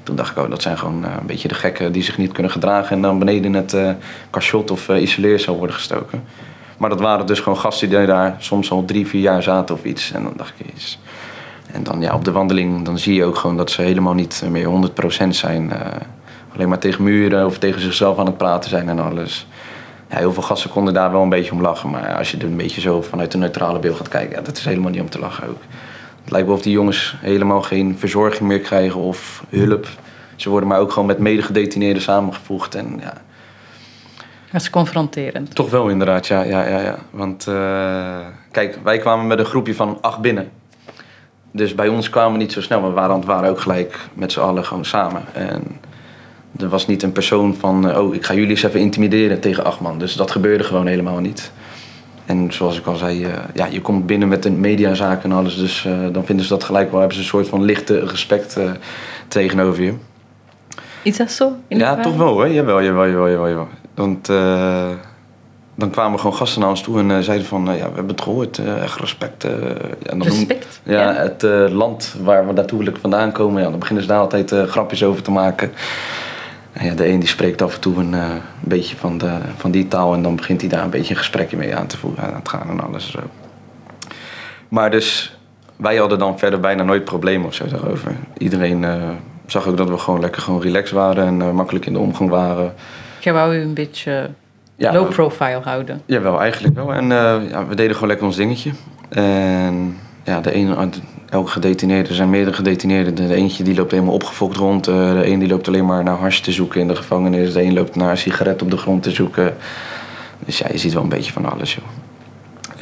[0.07, 2.31] Toen dacht ik, oh, dat zijn gewoon uh, een beetje de gekken die zich niet
[2.31, 3.91] kunnen gedragen en dan beneden in het uh,
[4.71, 6.23] of isoleer zou worden gestoken.
[6.77, 9.83] Maar dat waren dus gewoon gasten die daar soms al drie, vier jaar zaten of
[9.83, 10.11] iets.
[10.11, 10.99] En dan dacht ik, jezus.
[11.71, 14.43] En dan ja, op de wandeling dan zie je ook gewoon dat ze helemaal niet
[14.49, 14.89] meer
[15.25, 15.63] 100% zijn.
[15.63, 15.79] Uh,
[16.55, 19.47] alleen maar tegen muren of tegen zichzelf aan het praten zijn en alles.
[20.09, 21.89] Ja, heel veel gasten konden daar wel een beetje om lachen.
[21.89, 24.57] Maar als je er een beetje zo vanuit de neutrale beeld gaat kijken, ja, dat
[24.57, 25.61] is helemaal niet om te lachen ook.
[26.27, 29.87] Het lijkt wel of die jongens helemaal geen verzorging meer krijgen of hulp.
[30.35, 32.75] Ze worden maar ook gewoon met medegedetineerden samengevoegd.
[32.75, 33.13] En ja,
[34.51, 35.55] dat is confronterend.
[35.55, 36.41] Toch wel inderdaad, ja.
[36.41, 36.97] ja, ja, ja.
[37.09, 38.17] Want uh,
[38.51, 40.49] kijk, wij kwamen met een groepje van acht binnen.
[41.51, 42.79] Dus bij ons kwamen we niet zo snel.
[42.79, 45.23] Maar we waren, waren ook gelijk met z'n allen gewoon samen.
[45.33, 45.63] En
[46.59, 47.97] er was niet een persoon van...
[47.97, 49.99] oh, ik ga jullie eens even intimideren tegen acht man.
[49.99, 51.51] Dus dat gebeurde gewoon helemaal niet.
[52.27, 55.57] En zoals ik al zei, uh, ja, je komt binnen met de mediazaken en alles.
[55.57, 56.99] Dus uh, dan vinden ze dat gelijk wel.
[56.99, 58.59] Hebben ze een soort van lichte respect
[59.27, 59.93] tegenover je.
[61.01, 61.55] Is dat zo?
[61.67, 62.45] ja, toch wel, hè?
[62.45, 63.47] Jawel, jawel, jawel, jawel.
[63.47, 63.67] jawel.
[63.95, 64.89] Want uh,
[65.75, 67.65] dan kwamen gewoon gasten naar ons toe en uh, zeiden van...
[67.65, 69.43] ja, we hebben het gehoord, echt respect.
[69.43, 69.49] ja,
[70.03, 70.81] dan respect?
[70.83, 73.61] Noem, ja, ja, het land waar we natuurlijk vandaan komen...
[73.61, 75.71] Ja, dan beginnen ze daar altijd grapjes over te maken.
[76.79, 79.87] Ja, de een die spreekt af en toe een, een beetje van, de, van die
[79.87, 80.13] taal...
[80.13, 82.49] en dan begint hij daar een beetje een gesprekje mee aan te, voeren, aan te
[82.49, 83.19] gaan en alles zo.
[84.67, 85.37] Maar dus,
[85.75, 88.11] wij hadden dan verder bijna nooit problemen of zo daarover.
[88.37, 88.85] Iedereen
[89.45, 92.73] zag ook dat we gewoon lekker gewoon relaxed waren en makkelijk in de omgang waren...
[93.19, 94.29] Jij wou u een beetje
[94.75, 96.01] ja, low profile houden.
[96.05, 96.93] Jawel, eigenlijk wel.
[96.93, 97.07] En
[97.49, 98.71] ja, we deden gewoon lekker ons dingetje.
[99.09, 100.89] En ja, de ene,
[101.29, 103.15] elke gedetineerde, er zijn meerdere gedetineerden.
[103.15, 104.87] De eentje die loopt helemaal opgefokt rond.
[104.87, 107.53] Uh, de een die loopt alleen maar naar hash te zoeken in de gevangenis.
[107.53, 109.55] De een loopt naar een sigaret op de grond te zoeken.
[110.45, 111.85] Dus ja, je ziet wel een beetje van alles, joh.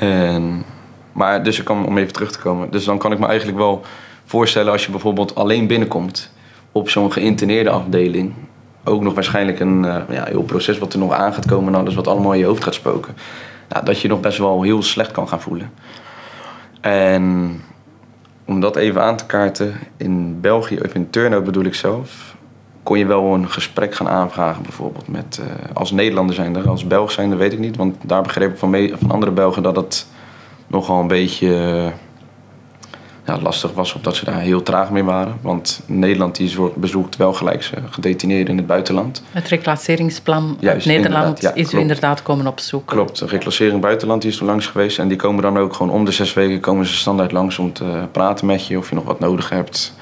[0.10, 0.64] En,
[1.12, 2.72] maar dus ik kan, om even terug te komen.
[2.72, 3.82] Dus dan kan ik me eigenlijk wel
[4.26, 6.32] voorstellen als je bijvoorbeeld alleen binnenkomt
[6.72, 8.34] op zo'n geïnterneerde afdeling
[8.84, 11.80] ook nog waarschijnlijk een uh, ja, heel proces wat er nog aan gaat komen en
[11.80, 13.16] alles wat allemaal in je hoofd gaat spoken.
[13.70, 15.72] Nou, dat je nog best wel heel slecht kan gaan voelen.
[16.86, 17.62] En
[18.46, 22.36] om dat even aan te kaarten, in België, of in Turnhout bedoel ik zelf,
[22.84, 27.12] kon je wel een gesprek gaan aanvragen bijvoorbeeld met, uh, als Nederlander zijnde, als Belg
[27.12, 30.08] zijnde weet ik niet, want daar begreep ik van, van andere Belgen dat het
[30.68, 31.92] nogal een beetje...
[33.26, 35.38] Ja, lastig was of dat ze daar heel traag mee waren.
[35.42, 39.24] Want Nederland die bezoekt wel gelijk gedetineerden in het buitenland.
[39.32, 42.96] Het reclasseringsplan Juist, Nederland ja, is u inderdaad komen opzoeken.
[42.96, 45.00] Klopt, de reclassering buitenland die is er langs geweest.
[45.00, 47.74] En die komen dan ook gewoon om de zes weken komen ze standaard langs om
[47.74, 48.78] te praten met je.
[48.78, 49.94] Of je nog wat nodig hebt.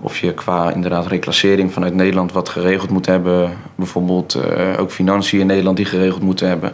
[0.00, 3.52] Of je qua inderdaad reclassering vanuit Nederland wat geregeld moet hebben.
[3.74, 6.72] Bijvoorbeeld uh, ook financiën in Nederland die geregeld moeten hebben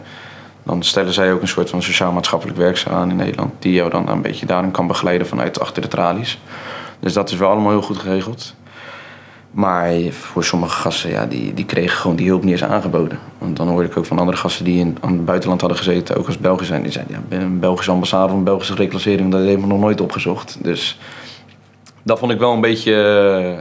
[0.69, 3.53] dan stellen zij ook een soort van sociaal-maatschappelijk werkzaam aan in Nederland.
[3.59, 6.39] Die jou dan een beetje daarin kan begeleiden vanuit achter de tralies.
[6.99, 8.55] Dus dat is wel allemaal heel goed geregeld.
[9.51, 13.19] Maar voor sommige gasten, ja, die, die kregen gewoon die hulp niet eens aangeboden.
[13.37, 16.17] Want dan hoorde ik ook van andere gasten die in aan het buitenland hadden gezeten,
[16.17, 16.83] ook als Belgen zijn.
[16.83, 20.01] Die zeiden, ja, een Belgische ambassade of een Belgische reclassering, dat hebben we nog nooit
[20.01, 20.57] opgezocht.
[20.61, 20.99] Dus
[22.03, 22.93] dat vond ik wel een beetje,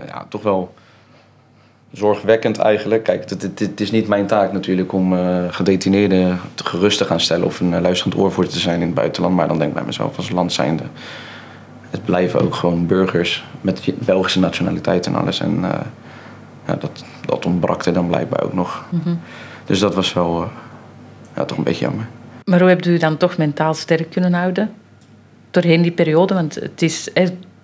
[0.07, 0.75] ja, toch wel
[1.92, 3.03] zorgwekkend eigenlijk.
[3.03, 7.61] Kijk, het, is niet mijn taak natuurlijk om uh, gedetineerden gerust te gaan stellen of
[7.61, 9.35] een uh, luisterend oor voor te zijn in het buitenland.
[9.35, 10.83] Maar dan denk ik bij mezelf als land zijnde.
[11.90, 15.40] Het blijven ook gewoon burgers met Belgische nationaliteit en alles.
[15.40, 15.70] En uh,
[16.66, 18.85] ja, dat, dat ontbrak er dan blijkbaar ook nog.
[18.90, 19.20] Mm -hmm.
[19.64, 20.48] Dus dat was wel
[21.37, 22.07] ja, toch een beetje jammer.
[22.44, 24.70] Maar hoe hebt u dan toch mentaal sterk kunnen houden?
[25.51, 27.12] Doorheen die periode, want het is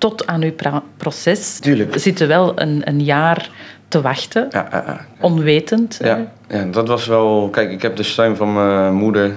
[0.05, 0.53] tot aan uw
[0.97, 1.99] proces Tuurlijk.
[1.99, 3.51] zitten wel een, een jaar
[3.88, 5.99] te wachten, ja, ja, onwetend.
[6.03, 7.49] Ja, ja, dat was wel...
[7.51, 9.33] Kijk, ik heb de steun van mijn moeder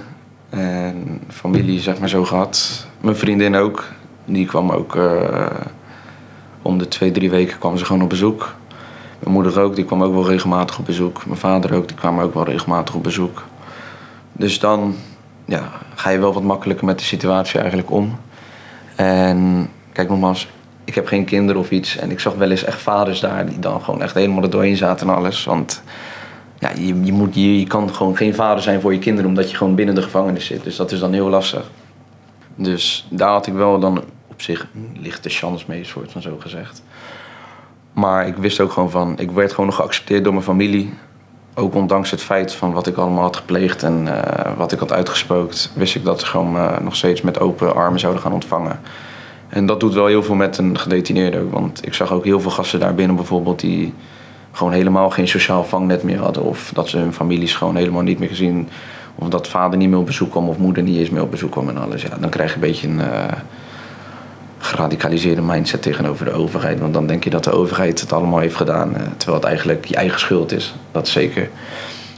[0.50, 2.88] en familie zeg maar zo gehad.
[3.02, 3.86] Mijn vriendin ook.
[4.26, 5.46] Die kwam ook uh,
[6.62, 8.56] om de twee, drie weken kwam ze gewoon op bezoek.
[9.20, 11.26] Mijn moeder ook, die kwam ook wel regelmatig op bezoek.
[11.26, 13.46] Mijn vader ook, die kwam ook wel regelmatig op bezoek.
[14.32, 14.96] Dus dan
[15.46, 18.20] ja, ga je wel wat makkelijker met de situatie eigenlijk om.
[18.96, 20.48] En kijk nogmaals,
[20.88, 21.98] ik heb geen kinderen of iets.
[21.98, 24.78] En ik zag wel eens echt vaders daar die dan gewoon echt helemaal er doorheen
[24.78, 25.44] zaten en alles.
[25.44, 25.82] Want
[26.60, 29.52] ja, je, je, moet, je, je kan gewoon geen vader zijn voor je kinderen omdat
[29.52, 30.64] je gewoon binnen de gevangenis zit.
[30.64, 31.70] Dus dat is dan heel lastig.
[32.56, 36.38] Dus daar had ik wel dan op zich een lichte chance mee, soort van zo
[36.40, 36.84] gezegd.
[37.94, 40.94] Maar ik wist ook gewoon van, ik werd gewoon nog geaccepteerd door mijn familie.
[41.56, 44.08] ook ondanks het feit van wat ik allemaal had gepleegd en
[44.58, 48.00] wat ik had uitgespookt, wist ik dat ze gewoon me nog steeds met open armen
[48.00, 48.80] zouden gaan ontvangen.
[49.50, 51.50] En dat doet wel heel veel met een gedetineerde.
[51.50, 53.94] Want ik zag ook heel veel gasten daar binnen bijvoorbeeld die
[54.52, 56.44] gewoon helemaal geen sociaal vangnet meer hadden.
[56.44, 58.70] Of dat ze hun families gewoon helemaal niet meer gezien.
[59.16, 61.52] Of dat vader niet meer op bezoek kwam of moeder niet eens meer op bezoek
[61.52, 62.02] kwam en alles.
[62.02, 63.24] Ja, dan krijg je een beetje een uh,
[64.58, 66.80] geradicaliseerde mindset tegenover de overheid.
[66.80, 68.90] Want dan denk je dat de overheid het allemaal heeft gedaan.
[68.90, 70.76] Uh, terwijl het eigenlijk je eigen schuld is.
[70.92, 71.50] Dat zeker.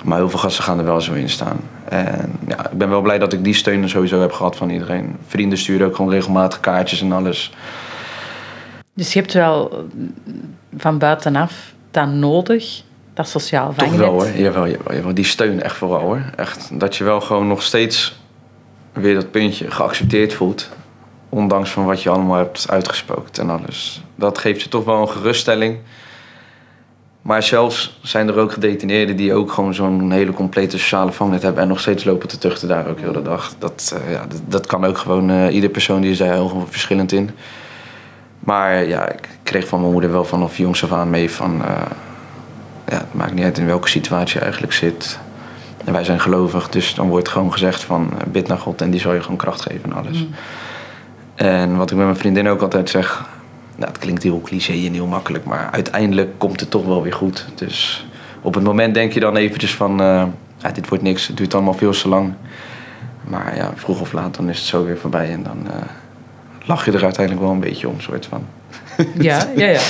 [0.03, 1.59] Maar heel veel gasten gaan er wel zo in staan.
[1.85, 5.15] En ja, ik ben wel blij dat ik die steun sowieso heb gehad van iedereen.
[5.27, 7.51] Vrienden sturen ook gewoon regelmatig kaartjes en alles.
[8.93, 9.87] Dus je hebt wel
[10.77, 12.81] van buitenaf dan nodig,
[13.13, 13.99] dat sociaal vangnet?
[13.99, 15.13] Toch wel hoor, jawel, jawel, jawel.
[15.13, 16.21] Die steun echt vooral hoor.
[16.35, 18.19] Echt, dat je wel gewoon nog steeds
[18.93, 20.69] weer dat puntje geaccepteerd voelt.
[21.29, 24.01] Ondanks van wat je allemaal hebt uitgespookt en alles.
[24.15, 25.77] Dat geeft je toch wel een geruststelling
[27.29, 31.61] maar zelfs zijn er ook gedetineerden die ook gewoon zo'n hele complete sociale vangnet hebben
[31.61, 33.53] en nog steeds lopen te tuchten daar ook heel de dag.
[33.59, 36.67] Dat, uh, ja, dat, dat, kan ook gewoon, uh, ieder persoon die is daar heel
[36.69, 37.29] verschillend in.
[38.39, 41.67] Maar ja, ik kreeg van mijn moeder wel vanaf jongs af aan mee van, uh,
[42.87, 45.19] ja, het maakt niet uit in welke situatie je eigenlijk zit.
[45.85, 48.99] En wij zijn gelovig, dus dan wordt gewoon gezegd van bid naar God en die
[48.99, 50.17] zal je gewoon kracht geven en alles.
[50.17, 50.29] Mm.
[51.35, 53.25] En wat ik met mijn vriendin ook altijd zeg,
[53.79, 57.45] nou, klinkt heel cliché en heel makkelijk, maar uiteindelijk komt het toch wel weer goed.
[57.55, 58.07] Dus
[58.41, 60.23] op het moment denk je dan eventjes van, uh,
[60.57, 62.33] ja, dit wordt niks, het duurt allemaal veel te lang.
[63.23, 65.73] Maar ja, vroeg of laat dan is het zo weer voorbij en dan uh,
[66.65, 68.45] lach je er uiteindelijk wel een beetje om, soort van.
[69.19, 69.81] Ja, ja, ja.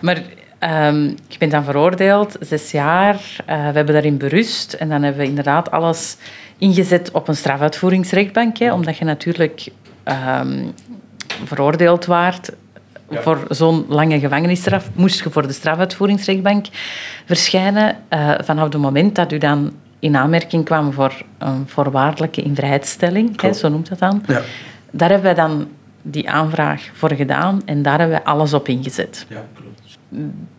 [0.00, 0.22] Maar
[0.60, 3.14] um, je bent dan veroordeeld, zes jaar.
[3.14, 6.16] Uh, we hebben daarin berust en dan hebben we inderdaad alles
[6.58, 8.58] ingezet op een strafuitvoeringsrechtbank.
[8.58, 9.68] Hè, omdat je natuurlijk
[10.04, 10.72] um,
[11.44, 12.06] veroordeeld
[13.22, 16.66] voor zo'n lange gevangenisstraf moest je voor de strafuitvoeringsrechtbank
[17.24, 17.96] verschijnen.
[18.10, 23.52] Uh, vanaf het moment dat u dan in aanmerking kwam voor een voorwaardelijke invrijheidstelling, hè,
[23.52, 24.22] zo noemt dat dan.
[24.26, 24.40] Ja.
[24.90, 25.68] Daar hebben wij dan
[26.02, 29.26] die aanvraag voor gedaan en daar hebben wij alles op ingezet.
[29.28, 29.98] Ja, klopt.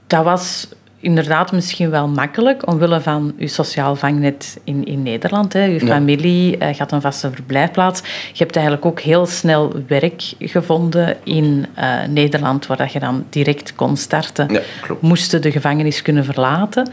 [0.08, 0.68] Dat was
[1.00, 5.54] inderdaad misschien wel makkelijk omwille van uw sociaal vangnet in, in Nederland.
[5.54, 5.68] Hè.
[5.68, 8.02] Uw familie uh, gaat een vaste verblijfplaats.
[8.32, 13.26] Je hebt eigenlijk ook heel snel werk gevonden in uh, Nederland, waar dat je dan
[13.30, 14.54] direct kon starten.
[14.54, 14.62] Ja,
[15.00, 16.90] Moesten de gevangenis kunnen verlaten.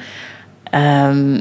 [0.74, 1.40] Um,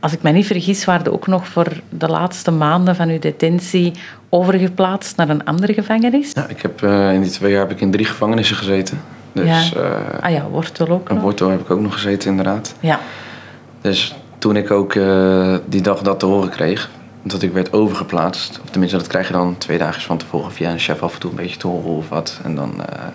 [0.00, 3.92] als ik me niet vergis, waren ook nog voor de laatste maanden van uw detentie
[4.28, 6.30] overgeplaatst naar een andere gevangenis?
[6.32, 9.00] Ja, ik heb, uh, in die twee jaar heb ik in drie gevangenissen gezeten.
[9.34, 9.80] Dus, ja.
[9.80, 11.20] Uh, ah ja, Wortel ook nog.
[11.20, 12.74] Wortel heb ik ook nog gezeten, inderdaad.
[12.80, 13.00] Ja.
[13.80, 16.90] Dus toen ik ook uh, die dag dat te horen kreeg,
[17.22, 18.60] dat ik werd overgeplaatst.
[18.62, 21.20] Of tenminste, dat krijg je dan twee dagen van tevoren via een chef af en
[21.20, 22.40] toe een beetje te horen of wat.
[22.44, 23.06] En dan uh,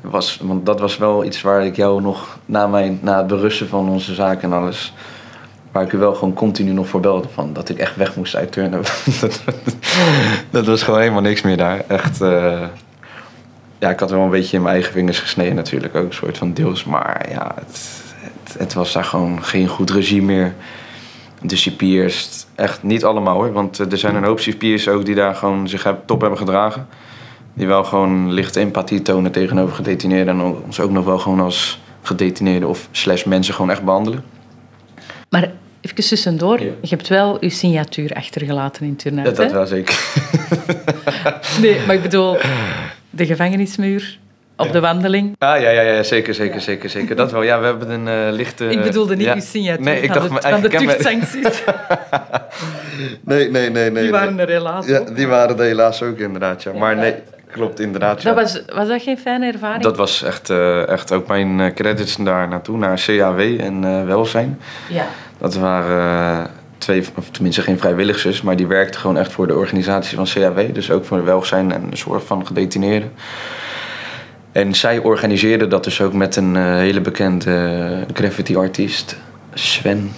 [0.00, 3.68] was, want dat was wel iets waar ik jou nog na, mijn, na het berusten
[3.68, 4.92] van onze zaak en alles
[5.72, 8.36] waar ik u wel gewoon continu nog voor belde van dat ik echt weg moest
[8.36, 8.82] uit Turnen.
[9.20, 9.42] dat,
[10.50, 11.84] dat, was gewoon helemaal niks meer daar.
[11.86, 12.20] Echt,
[13.78, 16.38] ja, ik had wel een beetje in mijn eigen vingers gesneden natuurlijk ook, een soort
[16.38, 16.84] van deels.
[16.84, 20.54] Maar ja, het, het, het was daar gewoon geen goed regime meer.
[21.42, 23.52] De cipiers, echt niet allemaal hoor.
[23.52, 26.86] Want er zijn een hoop cipiers ook die daar gewoon zich top hebben gedragen.
[27.54, 30.34] Die wel gewoon lichte empathie tonen tegenover gedetineerden.
[30.34, 34.24] En ons ook nog wel gewoon als gedetineerden of slash mensen gewoon echt behandelen.
[35.28, 39.36] Maar even tussendoor, je hebt wel je signatuur achtergelaten in Turnhout.
[39.36, 39.98] Ja, dat wel zeker.
[41.62, 42.36] nee, maar ik bedoel,
[43.10, 44.18] de gevangenismuur
[44.58, 45.36] op de wandeling.
[45.38, 47.16] Ah, ja, ja, ja, zeker, zeker, zeker, zeker.
[47.16, 47.42] Dat wel.
[47.42, 48.70] Ja, we hebben een uh, lichte...
[48.70, 49.34] Ik bedoelde niet ja.
[49.34, 51.42] uw signatuur nee, ik dacht, van, de tuchtsancties.
[53.24, 54.02] nee, nee, nee, nee.
[54.02, 56.72] Die waren er helaas Ja, die waren er helaas ook inderdaad, ja.
[56.72, 57.14] Maar nee,
[57.50, 58.22] klopt, inderdaad.
[58.22, 58.34] Ja.
[58.34, 59.82] Dat was, was dat geen fijne ervaring?
[59.82, 64.04] Dat was echt, uh, echt ook mijn eh, credits daar naartoe, naar CAW en uh,
[64.04, 64.58] welzijn.
[64.88, 65.06] Ja.
[65.38, 70.16] Dat waren twee, of tenminste geen vrijwilligers, maar die werkten gewoon echt voor de organisatie
[70.16, 70.74] van CAW.
[70.74, 73.12] Dus ook voor de welzijn en de zorg van gedetineerden.
[74.52, 79.16] En zij organiseerde dat dus ook met een uh, hele bekende graffiti-artiest,
[79.54, 80.10] Sven.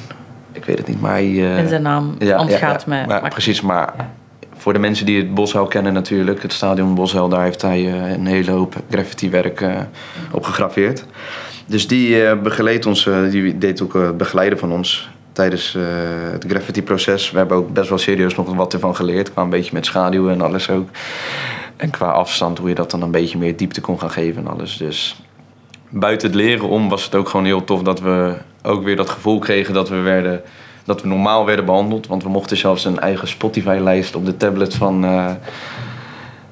[0.53, 1.29] Ik weet het niet, maar hij...
[1.29, 3.29] Uh, en zijn naam ja, ontgaat ja, me.
[3.29, 3.95] precies, maar
[4.57, 8.11] voor de mensen die het Boshuil kennen natuurlijk, het stadion Boshuil, daar heeft hij uh,
[8.11, 9.65] een hele hoop graffiti-werk
[10.31, 11.05] op gegraveerd.
[11.67, 15.77] Dus die begeleed ons, die deed ook het begeleiden van ons tijdens
[16.33, 17.31] het graffiti-proces.
[17.31, 20.33] We hebben ook best wel serieus nog wat ervan geleerd, qua een beetje met schaduwen
[20.33, 20.89] en alles ook.
[21.77, 24.51] En qua afstand, hoe je dat dan een beetje meer diepte kon gaan geven en
[24.51, 24.77] alles.
[24.77, 25.23] Dus
[25.89, 29.11] buiten het leren om was het ook gewoon heel tof dat we ook weer dat
[29.11, 30.43] gevoel kregen dat we, werden,
[30.85, 32.07] dat we normaal werden behandeld.
[32.07, 35.31] Want we mochten zelfs een eigen Spotify-lijst op de tablet van uh,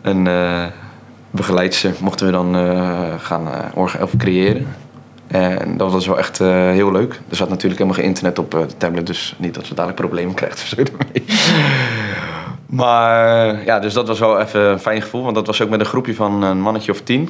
[0.02, 0.64] een uh,
[1.30, 2.54] begeleidster mochten we dan
[3.20, 4.66] gaan of creëren.
[5.28, 7.20] En dat was wel echt eh, heel leuk.
[7.28, 10.00] Er zat natuurlijk helemaal geen internet op eh, de tablet, dus niet dat ze dadelijk
[10.00, 10.82] problemen krijgt of zo.
[12.66, 15.80] Maar ja, dus dat was wel even een fijn gevoel, want dat was ook met
[15.80, 17.28] een groepje van een mannetje of tien.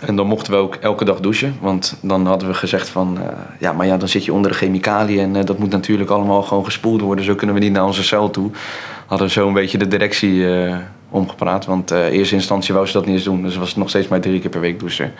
[0.00, 3.26] En dan mochten we ook elke dag douchen, want dan hadden we gezegd van, eh,
[3.58, 6.64] ja, maar ja, dan zit je onder de chemicaliën en dat moet natuurlijk allemaal gewoon
[6.64, 7.24] gespoeld worden.
[7.24, 8.50] Zo kunnen we niet naar onze cel toe.
[9.06, 10.46] Hadden we zo een beetje de directie
[11.10, 14.08] omgepraat, want in eerste instantie wou ze dat niet eens doen, dus was nog steeds
[14.08, 15.12] maar drie keer per week douchen.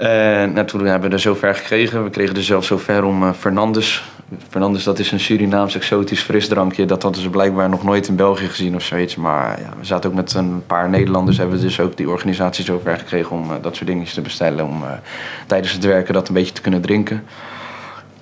[0.00, 2.04] En nou, toen hebben we er zover gekregen.
[2.04, 4.04] We kregen er zelfs zover om uh, Fernandes.
[4.48, 6.84] Fernandes, dat is een Surinaams exotisch frisdrankje.
[6.84, 9.16] Dat hadden ze blijkbaar nog nooit in België gezien of zoiets.
[9.16, 11.38] Maar ja, we zaten ook met een paar Nederlanders.
[11.38, 14.64] Hebben we dus ook die organisatie zover gekregen om uh, dat soort dingetjes te bestellen.
[14.64, 14.82] Om
[15.46, 17.24] tijdens het werken dat een beetje te kunnen drinken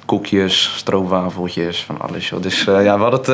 [0.08, 2.28] koekjes, stroopwafeltjes, van alles.
[2.28, 2.42] Joh.
[2.42, 3.28] Dus uh, ja, we hadden het,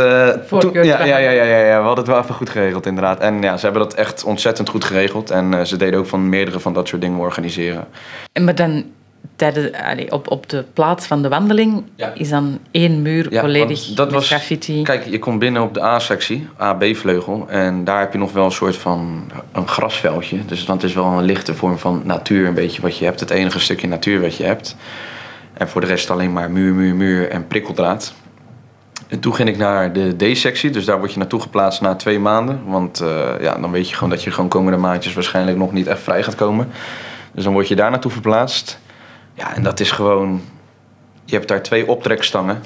[0.52, 3.20] uh, ja, ja, ja, ja, ja, ja, we hadden het wel even goed geregeld inderdaad.
[3.20, 5.30] En ja, ze hebben dat echt ontzettend goed geregeld.
[5.30, 7.86] En uh, ze deden ook van meerdere van dat soort dingen organiseren.
[8.32, 8.84] En maar dan
[9.36, 12.12] tijdens, allee, op, op de plaats van de wandeling ja.
[12.14, 14.82] is dan één muur ja, volledig dat met was, graffiti.
[14.82, 17.46] Kijk, je komt binnen op de A-sectie, A-B-vleugel.
[17.48, 20.44] En daar heb je nog wel een soort van een grasveldje.
[20.44, 23.20] Dus dat is wel een lichte vorm van natuur, een beetje wat je hebt.
[23.20, 24.76] Het enige stukje natuur wat je hebt.
[25.55, 28.14] En voor de rest alleen maar muur, muur, muur en prikkeldraad.
[29.09, 32.18] En toen ging ik naar de D-sectie, dus daar word je naartoe geplaatst na twee
[32.18, 32.61] maanden.
[32.66, 35.86] Want uh, ja, dan weet je gewoon dat je gewoon komende maandjes waarschijnlijk nog niet
[35.86, 36.68] echt vrij gaat komen.
[37.32, 38.80] Dus dan word je daar naartoe verplaatst.
[39.34, 40.42] Ja, en dat is gewoon...
[41.24, 42.62] Je hebt daar twee optrekstangen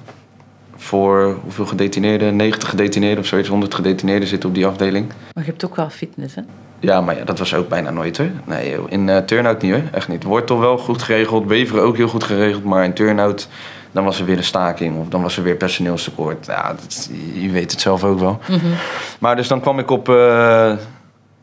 [0.76, 2.36] voor hoeveel gedetineerden?
[2.36, 5.08] 90 gedetineerden of zoiets, 100 gedetineerden zitten op die afdeling.
[5.08, 6.42] Maar je hebt ook wel fitness, hè?
[6.80, 8.30] Ja, maar ja, dat was ook bijna nooit hoor.
[8.44, 9.82] Nee, in uh, turnout niet hoor.
[9.92, 10.22] Echt niet.
[10.22, 11.46] Wordt toch wel goed geregeld.
[11.46, 12.64] Beveren ook heel goed geregeld.
[12.64, 13.48] Maar in turnout,
[13.92, 14.98] dan was er weer een staking.
[14.98, 16.46] Of dan was er weer personeelstekort.
[16.46, 18.38] Ja, dat, je weet het zelf ook wel.
[18.48, 18.72] Mm -hmm.
[19.18, 20.14] Maar dus dan kwam ik op uh,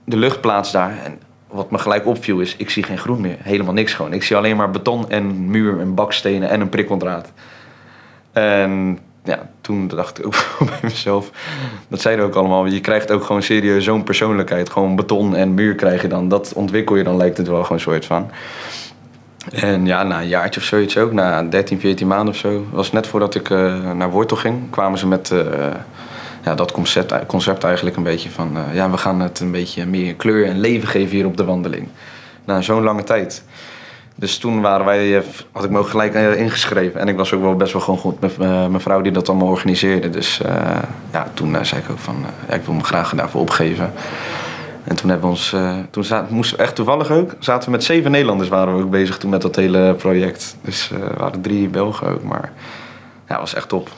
[0.04, 0.98] de luchtplaats daar.
[1.04, 3.38] En wat me gelijk opviel is, ik zie geen groen meer.
[3.42, 4.14] Helemaal niks gewoon.
[4.14, 7.32] Ik zie alleen maar beton en muur en bakstenen en een prikkeldraad.
[8.32, 10.36] En ja, toen dacht ik ook
[10.70, 11.30] bij mezelf,
[11.88, 14.70] dat zeiden ook allemaal, je krijgt ook gewoon serieus zo'n persoonlijkheid.
[14.70, 16.30] Gewoon beton en muur krijg je dan.
[16.30, 18.30] Dat ontwikkel je dan, lijkt het wel gewoon soort van.
[19.52, 22.92] En ja, na een jaartje of zoiets ook, na 13, 14 maanden of zo, was
[22.92, 25.42] net voordat ik uh, naar Wortel ging, kwamen ze met uh,
[26.44, 29.86] ja, dat concept, concept eigenlijk een beetje van, uh, ja, we gaan het een beetje
[29.86, 31.88] meer kleur en leven geven hier op de wandeling.
[32.46, 33.44] Na zo'n lange tijd.
[34.16, 37.00] Dus toen waren wij, had ik me ook gelijk ingeschreven.
[37.00, 39.48] En ik was ook wel best wel gewoon goed met mijn vrouw die dat allemaal
[39.48, 40.10] organiseerde.
[40.10, 40.52] Dus uh,
[41.12, 42.16] ja, toen zei ik ook van,
[42.50, 43.94] ik wil me graag daarvoor opgeven.
[44.84, 45.56] En toen hebben we ons,
[45.90, 49.30] toen moesten echt toevallig ook, zaten we met zeven Nederlanders waren we ook bezig toen
[49.30, 50.58] met dat hele project.
[50.62, 52.52] Dus we waren drie Belgen ook, maar
[53.28, 53.90] ja, was echt top.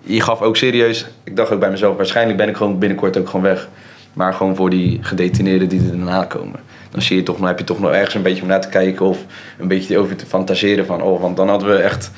[0.00, 3.26] Je gaf ook serieus, ik dacht ook bij mezelf, waarschijnlijk ben ik gewoon binnenkort ook
[3.26, 3.68] gewoon weg.
[4.12, 6.60] Maar gewoon voor die gedetineerden die er daarna komen
[6.90, 8.68] dan zie je toch, dan heb je toch nog ergens een beetje om naar te
[8.68, 9.18] kijken of
[9.58, 12.10] een beetje over te fantaseren van, oh, want dan hadden we echt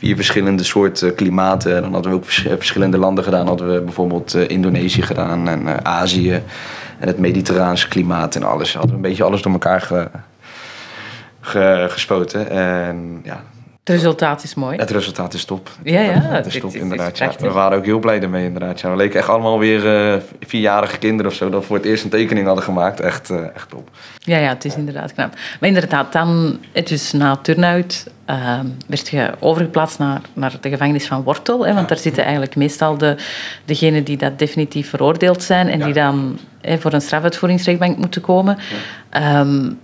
[0.00, 1.82] vier verschillende soorten klimaten.
[1.82, 2.24] Dan hadden we ook
[2.58, 3.46] verschillende landen gedaan.
[3.46, 6.42] Hadden we bijvoorbeeld uh, Indonesië gedaan en uh, Azië
[6.98, 8.72] en het mediterraanse klimaat en alles.
[8.72, 9.80] Hadden we een beetje alles door elkaar
[11.40, 12.50] ge, gespoten.
[12.50, 13.42] En ja,
[13.84, 14.76] het resultaat is mooi.
[14.76, 15.70] Het resultaat is top.
[15.82, 16.20] Ja, ja.
[16.20, 17.18] Het is top, inderdaad.
[17.18, 17.32] Ja.
[17.38, 18.80] We waren ook heel blij ermee, inderdaad.
[18.80, 21.50] Ja, we leken echt allemaal weer uh, vierjarige kinderen of zo...
[21.50, 23.00] dat voor het eerst een tekening hadden gemaakt.
[23.00, 23.90] Echt, uh, echt top.
[24.18, 25.34] Ja, ja, het is inderdaad knap.
[25.60, 28.06] Maar inderdaad, dan, dus na turnout...
[28.30, 31.66] Uh, werd je overgeplaatst naar, naar de gevangenis van Wortel.
[31.66, 33.16] Hè, want daar zitten eigenlijk meestal de,
[33.64, 35.68] degenen die dat definitief veroordeeld zijn...
[35.68, 35.84] en ja.
[35.84, 38.58] die dan hè, voor een strafuitvoeringsrechtbank moeten komen.
[39.36, 39.78] Um,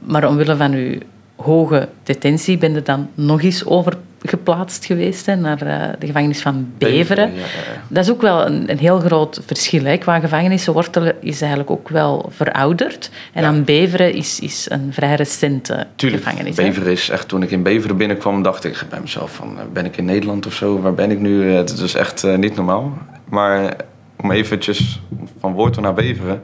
[0.00, 0.98] maar omwille van uw
[1.36, 6.72] hoge detentie ben je dan nog eens overgeplaatst geweest hè, naar uh, de gevangenis van
[6.78, 7.28] Beveren.
[7.32, 7.82] Ja, ja, ja.
[7.88, 9.84] Dat is ook wel een, een heel groot verschil.
[9.84, 9.96] Hè.
[9.96, 13.10] Qua gevangenissen Wortelen is eigenlijk ook wel verouderd.
[13.32, 16.56] En dan Beveren is, is een vrij recente Tuurlijk, gevangenis.
[16.56, 19.96] Beveren is echt, toen ik in Beveren binnenkwam, dacht ik bij mezelf van, ben ik
[19.96, 20.80] in Nederland of zo?
[20.80, 21.50] Waar ben ik nu?
[21.50, 22.98] Het is echt uh, niet normaal.
[23.28, 23.76] Maar
[24.16, 25.00] om eventjes
[25.40, 26.42] van Wortel naar Beveren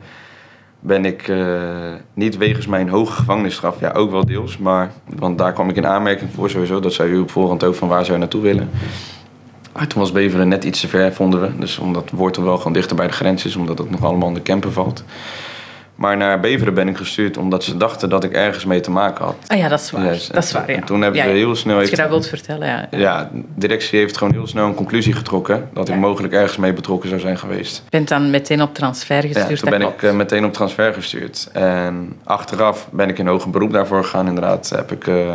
[0.84, 1.60] ben ik uh,
[2.14, 5.86] niet wegens mijn hoge gevangenisstraf, ja ook wel deels, maar want daar kwam ik in
[5.86, 6.80] aanmerking voor sowieso.
[6.80, 8.70] Dat zei u op voorhand ook van waar zou je naartoe willen.
[9.72, 11.58] Maar was Beveren net iets te ver, vonden we.
[11.58, 14.34] Dus omdat Wortel wel gewoon dichter bij de grens is, omdat het nog allemaal in
[14.34, 15.04] de camper valt.
[16.02, 19.24] Maar naar Beveren ben ik gestuurd omdat ze dachten dat ik ergens mee te maken
[19.24, 19.36] had.
[19.46, 20.04] Ah ja, dat is waar.
[20.04, 20.26] Yes.
[20.26, 20.76] Dat is waar ja.
[20.76, 21.78] En toen hebben ja, ze heel snel...
[21.78, 22.88] Als je dat wilt vertellen, ja.
[22.90, 25.68] Ja, de directie heeft gewoon heel snel een conclusie getrokken...
[25.72, 27.76] dat ik mogelijk ergens mee betrokken zou zijn geweest.
[27.76, 29.48] Je bent dan meteen op transfer gestuurd?
[29.48, 31.48] Ja, toen ben ik uh, meteen op transfer gestuurd.
[31.52, 34.26] En achteraf ben ik in hoger beroep daarvoor gegaan.
[34.26, 35.06] Inderdaad heb ik...
[35.06, 35.34] Uh,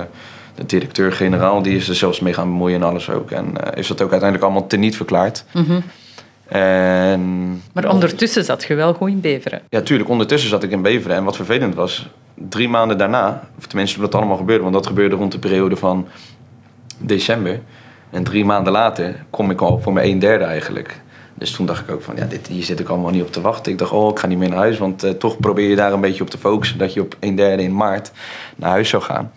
[0.55, 3.31] de directeur-generaal, die is er zelfs mee gaan bemoeien en alles ook.
[3.31, 5.43] En uh, is dat ook uiteindelijk allemaal teniet verklaard.
[5.53, 5.83] Mm -hmm.
[6.47, 7.61] En...
[7.73, 9.61] Maar ondertussen zat je wel goed in Beveren?
[9.69, 10.09] Ja, tuurlijk.
[10.09, 11.15] Ondertussen zat ik in Beveren.
[11.15, 14.87] En wat vervelend was, drie maanden daarna, of tenminste toen dat allemaal gebeurde, want dat
[14.87, 16.07] gebeurde rond de periode van
[16.97, 17.59] december.
[18.09, 21.01] En drie maanden later kom ik al voor mijn een derde eigenlijk.
[21.33, 23.41] Dus toen dacht ik ook van, ja, dit, hier zit ik allemaal niet op te
[23.41, 23.71] wachten.
[23.71, 24.77] Ik dacht, oh, ik ga niet meer naar huis.
[24.77, 26.77] Want uh, toch probeer je daar een beetje op te focussen.
[26.77, 28.11] Dat je op een derde in maart
[28.55, 29.31] naar huis zou gaan.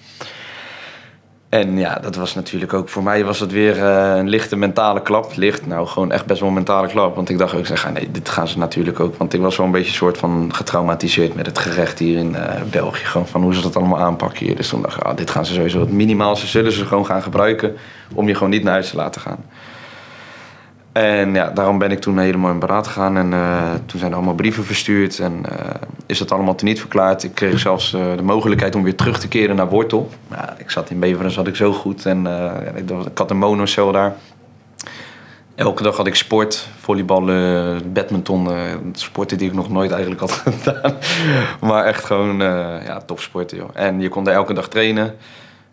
[1.51, 5.03] En ja, dat was natuurlijk ook voor mij was het weer uh, een lichte mentale
[5.03, 5.33] klap.
[5.37, 7.15] Licht, nou gewoon echt best wel een mentale klap.
[7.15, 9.17] Want ik dacht ook, zeg, nee, dit gaan ze natuurlijk ook.
[9.17, 12.63] Want ik was wel een beetje soort van getraumatiseerd met het gerecht hier in uh,
[12.71, 13.05] België.
[13.05, 14.57] Gewoon van hoe ze dat allemaal aanpakken hier.
[14.57, 17.23] Dus toen dacht ik, oh, dit gaan ze sowieso het minimaalste zullen ze gewoon gaan
[17.23, 17.77] gebruiken.
[18.15, 19.45] Om je gewoon niet naar huis te laten gaan.
[20.93, 23.17] En ja, daarom ben ik toen helemaal in beraad gegaan.
[23.17, 25.19] En uh, toen zijn er allemaal brieven verstuurd.
[25.19, 25.57] En uh,
[26.07, 27.23] is dat allemaal teniet verklaard.
[27.23, 30.11] Ik kreeg zelfs uh, de mogelijkheid om weer terug te keren naar Wortel.
[30.31, 32.07] Ja, ik zat in Beveren, zat ik zo goed.
[32.07, 32.27] En
[32.75, 34.15] ik, ik, had een monocel daar.
[35.55, 38.49] Elke dag had ik sport, volleyballen, badminton.
[38.93, 40.95] sporten die ik nog nooit eigenlijk had gedaan.
[41.61, 42.39] maar echt gewoon
[42.85, 43.69] ja, topsporten, joh.
[43.73, 45.15] En je kon daar elke dag trainen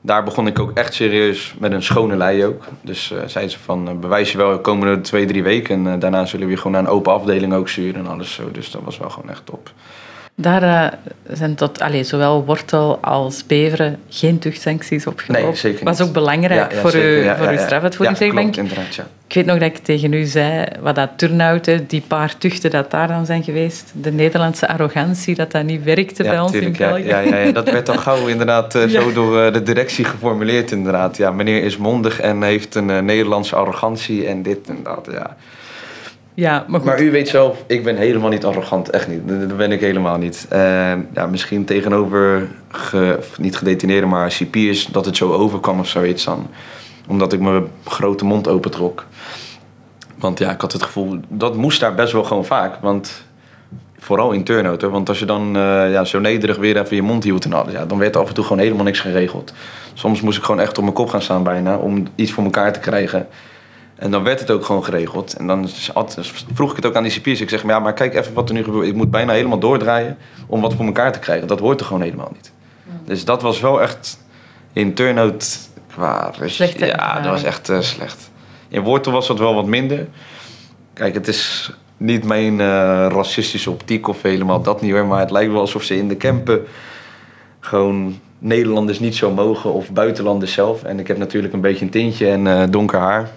[0.07, 2.63] daar begon ik ook echt serieus met een schone lei ook.
[2.81, 5.75] Dus uh, zei ze van, uh, bewijs je wel de komende twee, drie weken.
[5.75, 8.33] En uh, daarna zullen we je gewoon naar een open afdeling ook sturen en alles
[8.33, 8.51] zo.
[8.51, 9.71] Dus dat was wel gewoon echt top.
[10.39, 10.97] Daar
[11.31, 15.47] zijn tot, allez, zowel Wortel als Beveren geen tuchtsancties opgelopen.
[15.47, 15.97] Nee, zeker niet.
[15.97, 17.19] was ook belangrijk ja, ja, voor, zeker.
[17.19, 17.55] u, ja, voor uw
[17.89, 19.07] klopt, inderdaad, ja.
[19.27, 22.91] Ik weet nog dat ik tegen u zei, wat dat turnhouten, die paar tuchten dat
[22.91, 26.87] daar dan zijn geweest, de Nederlandse arrogantie, dat dat niet werkte bij ons tuurlijk, in
[26.87, 27.07] België.
[27.07, 30.71] Ja, ja, ja, dat werd al gauw inderdaad uh, zo door uh, de directie geformuleerd
[30.71, 31.17] inderdaad.
[31.17, 35.35] Ja, meneer is mondig en heeft een Nederlandse arrogantie en dit en dat, ja.
[36.37, 36.89] Ja, maar, goed.
[36.89, 39.27] maar u weet zelf, ik ben helemaal niet arrogant, echt niet.
[39.27, 40.47] Dat ben ik helemaal niet.
[40.53, 40.59] Uh,
[41.13, 46.47] ja, misschien tegenover, ge, niet gedetineerden, maar cipiers, dat het zo overkwam of zoiets dan.
[47.07, 49.05] Omdat ik mijn grote mond opentrok.
[50.19, 52.77] Want ja, ik had het gevoel, dat moest daar best wel gewoon vaak.
[52.81, 53.25] Want
[53.99, 57.23] vooral in turnout, want als je dan uh, ja, zo nederig weer even je mond
[57.23, 59.53] hield en alles, ja, dan werd af en toe gewoon helemaal niks geregeld.
[59.93, 62.73] Soms moest ik gewoon echt op mijn kop gaan staan bijna om iets voor elkaar
[62.73, 63.27] te krijgen.
[63.97, 65.33] En dan werd het ook gewoon geregeld.
[65.33, 65.67] En dan
[66.53, 67.41] vroeg ik het ook aan die cipiers.
[67.41, 68.87] Ik zeg, ja, maar kijk even wat er nu gebeurt.
[68.87, 70.17] Ik moet bijna helemaal doordraaien
[70.47, 71.47] om wat voor elkaar te krijgen.
[71.47, 72.51] Dat hoort er gewoon helemaal niet.
[73.05, 74.19] Dus dat was wel echt
[74.73, 75.59] in turnout
[75.93, 76.31] qua...
[76.77, 78.29] Ja, dat was echt uh, slecht.
[78.67, 80.07] In Wortel was dat wel wat minder.
[80.93, 82.59] Kijk, het is niet mijn uh,
[83.09, 85.05] racistische optiek of helemaal dat niet hoor.
[85.05, 86.65] Maar het lijkt wel alsof ze in de campen
[87.59, 90.83] gewoon Nederlanders niet zo mogen of buitenlanders zelf.
[90.83, 93.29] En ik heb natuurlijk een beetje een tintje en uh, donker haar.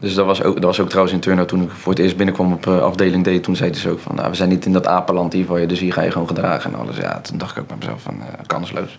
[0.00, 2.16] Dus dat was, ook, dat was ook trouwens in Turno toen ik voor het eerst
[2.16, 3.42] binnenkwam op uh, afdeling D.
[3.42, 5.66] Toen zeiden ze ook van, nou, we zijn niet in dat apenland hier voor je,
[5.66, 6.96] dus hier ga je gewoon gedragen en alles.
[6.96, 8.98] Ja, toen dacht ik ook bij mezelf van, uh, kansloos.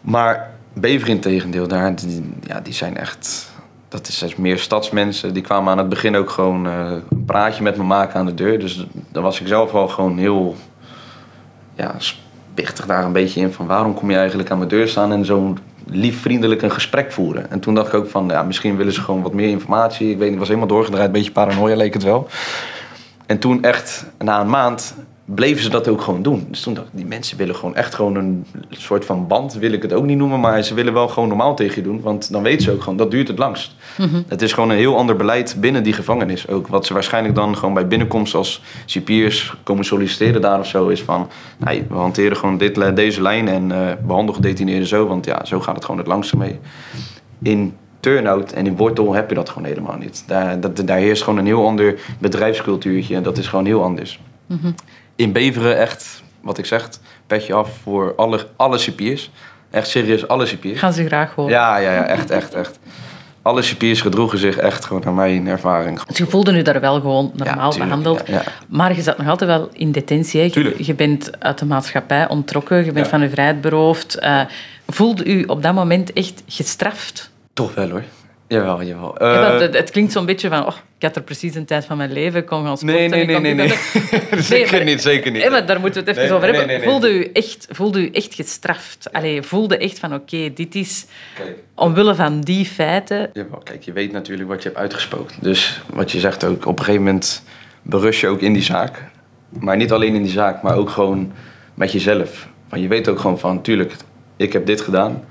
[0.00, 3.50] Maar Bever in tegendeel, daar, die, ja, die zijn echt...
[3.88, 5.32] Dat is meer stadsmensen.
[5.32, 8.34] Die kwamen aan het begin ook gewoon uh, een praatje met me maken aan de
[8.34, 8.58] deur.
[8.58, 10.56] Dus daar was ik zelf wel gewoon heel
[11.74, 13.52] ja, spichtig daar een beetje in.
[13.52, 17.12] Van waarom kom je eigenlijk aan mijn deur staan en zo'n lief vriendelijk een gesprek
[17.12, 17.50] voeren.
[17.50, 20.10] En toen dacht ik ook van, ja, misschien willen ze gewoon wat meer informatie.
[20.10, 22.28] Ik weet niet, was helemaal doorgedraaid, een beetje paranoia leek het wel.
[23.26, 24.94] En toen echt, na een maand,
[25.34, 26.46] bleven ze dat ook gewoon doen.
[26.50, 29.72] Dus toen dacht ik, die mensen willen gewoon echt gewoon een soort van band, wil
[29.72, 32.32] ik het ook niet noemen, maar ze willen wel gewoon normaal tegen je doen, want
[32.32, 33.74] dan weten ze ook gewoon, dat duurt het langst.
[33.98, 34.24] Mm-hmm.
[34.28, 36.66] Het is gewoon een heel ander beleid binnen die gevangenis ook.
[36.66, 41.02] Wat ze waarschijnlijk dan gewoon bij binnenkomst als cipiers komen solliciteren daar of zo, is
[41.02, 41.28] van,
[41.58, 45.60] nou, we hanteren gewoon dit, deze lijn en uh, behandelen gedetineerden zo, want ja, zo
[45.60, 46.58] gaat het gewoon het langste mee.
[47.42, 50.24] In turnout en in wortel heb je dat gewoon helemaal niet.
[50.26, 54.20] Daar, dat, daar heerst gewoon een heel ander bedrijfscultuurtje en dat is gewoon heel anders.
[54.46, 54.74] Mm-hmm.
[55.16, 56.88] In Beveren echt, wat ik zeg,
[57.26, 59.30] petje af voor alle, alle cipiers.
[59.70, 60.78] Echt serieus, alle cipiers.
[60.78, 61.52] Gaan ze graag horen.
[61.52, 62.78] Ja, ja, ja echt, echt, echt.
[63.42, 66.02] Alle cipiers gedroegen zich echt gewoon naar mijn ervaring.
[66.02, 68.22] Dus je voelde nu daar wel gewoon normaal ja, tuurlijk, behandeld.
[68.26, 68.42] Ja, ja.
[68.68, 70.40] Maar je zat nog altijd wel in detentie.
[70.42, 74.18] Je, je, bent uit de maatschappij ontrokken, je bent van je vrijheid beroofd.
[74.22, 74.40] Uh,
[74.86, 77.30] voelde u op dat moment echt gestraft?
[77.52, 78.02] Toch wel hoor.
[78.52, 79.22] Jawel, jawel.
[79.22, 81.84] Uh, ja, het, het, klinkt zo'n beetje van, oh, ik had er precies een tijd
[81.84, 82.98] van mijn leven, kon gaan sporten.
[82.98, 83.66] Nee, nee, nee, nee, nee.
[84.30, 84.42] nee.
[84.42, 85.50] zeker maar, niet, zeker niet.
[85.50, 86.82] Maar daar moeten we het even nee, over hebben.
[86.82, 89.08] Voelde, u echt, voelde u echt gestraft?
[89.12, 93.30] Allee, voelde echt van, oké, okay, dit is kijk, omwille van die feiten...
[93.32, 95.36] Jawel, kijk, je weet natuurlijk wat je hebt uitgesproken.
[95.40, 97.42] Dus wat je zegt ook, op een gegeven moment
[97.82, 99.04] berust je ook in die zaak.
[99.48, 101.32] Maar niet alleen in die zaak, maar ook gewoon
[101.74, 102.48] met jezelf.
[102.68, 103.94] Want je weet ook gewoon van, tuurlijk,
[104.36, 105.24] ik heb dit gedaan.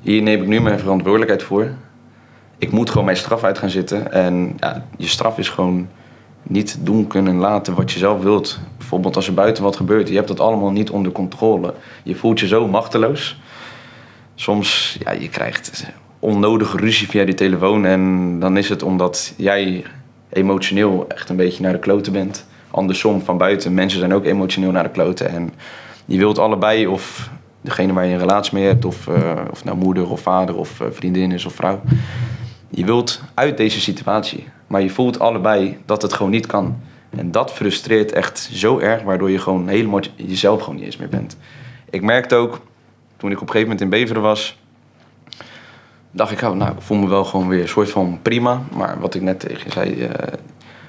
[0.00, 1.70] Hier neem ik nu mijn verantwoordelijkheid voor
[2.64, 4.12] ik moet gewoon mijn straf uit gaan zitten.
[4.12, 5.88] En ja, je straf is gewoon
[6.42, 8.58] niet doen kunnen laten wat je zelf wilt.
[8.78, 11.74] Bijvoorbeeld als er buiten wat gebeurt, je hebt dat allemaal niet onder controle.
[12.02, 13.40] Je voelt je zo machteloos.
[14.34, 17.84] Soms, ja, je krijgt onnodige ruzie via die telefoon.
[17.84, 19.84] En dan is het omdat jij
[20.32, 22.46] emotioneel echt een beetje naar de kloten bent.
[22.70, 25.28] Andersom, van buiten, mensen zijn ook emotioneel naar de kloten.
[25.28, 25.52] En
[26.06, 29.76] Je wilt allebei, of degene waar je een relatie mee hebt, of, uh, of nou
[29.76, 31.80] moeder of vader of uh, vriendin is of vrouw.
[32.74, 36.80] Je wilt uit deze situatie, maar je voelt allebei dat het gewoon niet kan.
[37.10, 41.08] En dat frustreert echt zo erg, waardoor je gewoon helemaal jezelf gewoon niet eens meer
[41.08, 41.36] bent.
[41.90, 42.60] Ik merkte ook,
[43.16, 44.58] toen ik op een gegeven moment in Beveren was,
[46.10, 48.62] dacht ik, oh, nou, ik voel me wel gewoon weer een soort van prima.
[48.72, 50.08] Maar wat ik net tegen je zei, uh,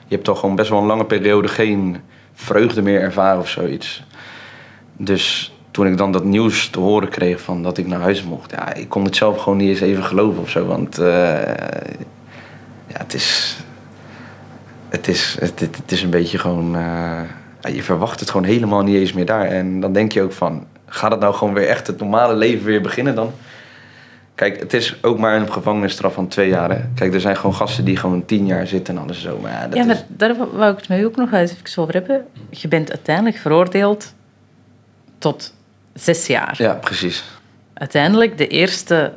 [0.07, 1.97] je hebt toch gewoon best wel een lange periode geen
[2.33, 4.03] vreugde meer ervaren of zoiets.
[4.97, 8.51] Dus toen ik dan dat nieuws te horen kreeg van dat ik naar huis mocht,
[8.51, 10.65] ja, ik kon het zelf gewoon niet eens even geloven of zo.
[10.65, 11.05] Want uh,
[12.87, 13.57] ja, het is.
[14.89, 16.75] Het is, het, het is een beetje gewoon.
[16.75, 17.21] Uh,
[17.73, 19.45] je verwacht het gewoon helemaal niet eens meer daar.
[19.45, 22.65] En dan denk je ook van, gaat het nou gewoon weer echt het normale leven
[22.65, 23.31] weer beginnen dan?
[24.35, 26.87] Kijk, het is ook maar een gevangenisstraf van twee jaar.
[26.95, 29.39] Kijk, er zijn gewoon gasten die gewoon tien jaar zitten en alles zo.
[29.41, 30.03] Maar ja, dat ja, maar is...
[30.07, 32.25] daar wou ik het met u ook nog eens even over hebben.
[32.49, 34.13] Je bent uiteindelijk veroordeeld
[35.17, 35.53] tot
[35.95, 36.55] zes jaar.
[36.57, 37.23] Ja, precies.
[37.73, 39.13] Uiteindelijk, de eerste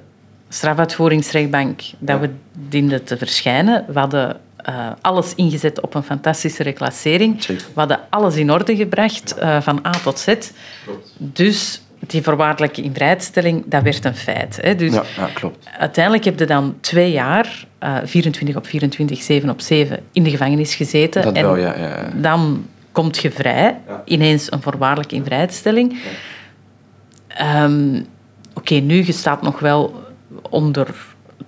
[0.48, 7.46] strafuitvoeringsrechtbank dat we dienden te verschijnen, we hadden uh, alles ingezet op een fantastische reclassering.
[7.46, 10.24] We hadden alles in orde gebracht, uh, van A tot Z.
[10.24, 11.12] Klopt.
[11.16, 14.58] Dus die voorwaardelijke invrijheidstelling, dat werd een feit.
[14.60, 14.74] Hè.
[14.74, 15.68] Dus Ja, ja, klopt.
[15.78, 20.30] uiteindelijk heb je dan twee jaar, uh, 24 op 24, 7 op 7, in de
[20.30, 21.22] gevangenis gezeten.
[21.22, 25.98] Dat en wel, ja, dan komt je vrij, ineens een voorwaardelijke invrijheidstelling.
[27.38, 28.00] Ehm,
[28.58, 30.02] Oké, nu je staat nog wel
[30.50, 30.94] onder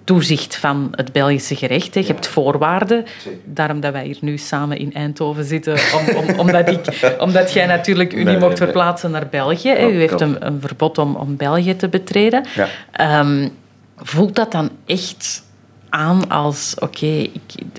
[0.05, 1.95] toezicht van het Belgische gerecht.
[1.95, 2.01] Hè.
[2.01, 3.05] Je hebt voorwaarden.
[3.45, 5.73] Daarom dat wij hier nu samen in Eindhoven zitten.
[5.73, 9.69] Om, om, omdat, ik, omdat jij natuurlijk u niet mocht nee, verplaatsen naar België.
[9.69, 9.89] hè.
[9.89, 12.45] U heeft een, een verbod om, om België te betreden.
[12.55, 12.69] Ja.
[12.91, 13.49] Ehm,
[13.97, 15.43] voelt dat dan echt
[15.89, 16.75] aan als...
[16.79, 17.27] Oké,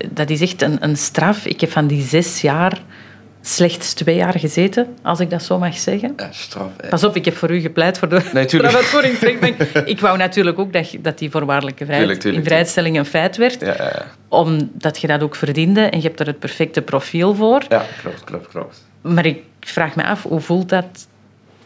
[0.09, 1.45] dat is echt een, een straf.
[1.45, 2.82] Ik heb van die zes jaar
[3.42, 6.14] slechts twee jaar gezeten, als ik dat zo mag zeggen.
[6.18, 6.68] Ja, straf.
[6.89, 9.86] Pas op, ik heb voor u gepleit voor de Nee.
[9.86, 13.62] Ik wou natuurlijk ook dat, dat die voorwaardelijke vrijheid, Tuurlijk, tuurlijk, invrijheidstelling een feit werd,
[13.62, 14.06] Ja, ja, ja.
[14.28, 17.64] omdat je dat ook verdiende en je hebt er het perfecte profiel voor.
[17.70, 18.84] ja, klopt, klopt, klopt.
[19.02, 21.08] Maar ik vraag me af, hoe voelt dat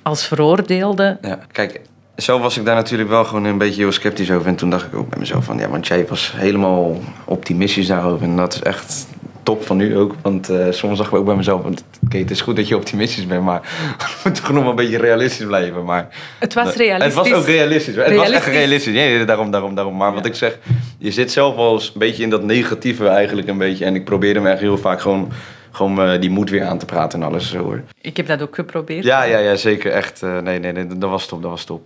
[0.01, 1.17] als veroordeelde?
[1.21, 1.81] Ja, kijk,
[2.15, 4.47] zelf was ik daar natuurlijk wel gewoon een beetje heel sceptisch over.
[4.47, 8.27] En toen dacht ik ook bij mezelf van, ja, want jij was helemaal optimistisch daarover.
[8.27, 9.07] En dat is echt
[9.45, 10.15] top van u ook.
[10.21, 13.27] Want eh, soms dacht ik ook bij mezelf, want, het is goed dat je optimistisch
[13.27, 13.61] bent, maar
[13.99, 15.83] we moeten toch nog wel een beetje realistisch blijven.
[15.83, 16.07] Maar
[16.39, 17.13] Het was het realistisch.
[17.13, 17.95] was ook realistisch.
[17.95, 18.93] Het was echt Realistisch.
[18.93, 19.95] nee, daarom, daarom, daarom.
[19.97, 20.57] Maar wat ik zeg,
[20.97, 23.85] je zit zelf wel eens een beetje in dat negatieve eigenlijk een beetje.
[23.85, 25.31] En ik probeerde me echt heel vaak gewoon,
[25.71, 27.81] gewoon eh, die moed weer aan te praten en alles zo hoor.
[28.01, 29.03] Ik heb dat ook geprobeerd.
[29.03, 29.91] Ja, ja, ja, zeker.
[29.91, 30.23] Echt.
[30.23, 31.81] eh, nee, nee, nee, dat was top, dat was top.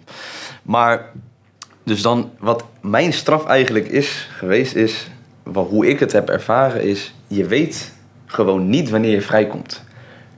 [0.62, 1.06] Maar,
[1.84, 5.08] dus dan, wat mijn straf eigenlijk is geweest, is,
[5.44, 7.94] wat, hoe ik het heb ervaren, is, je weet
[8.26, 9.84] gewoon niet wanneer je vrijkomt.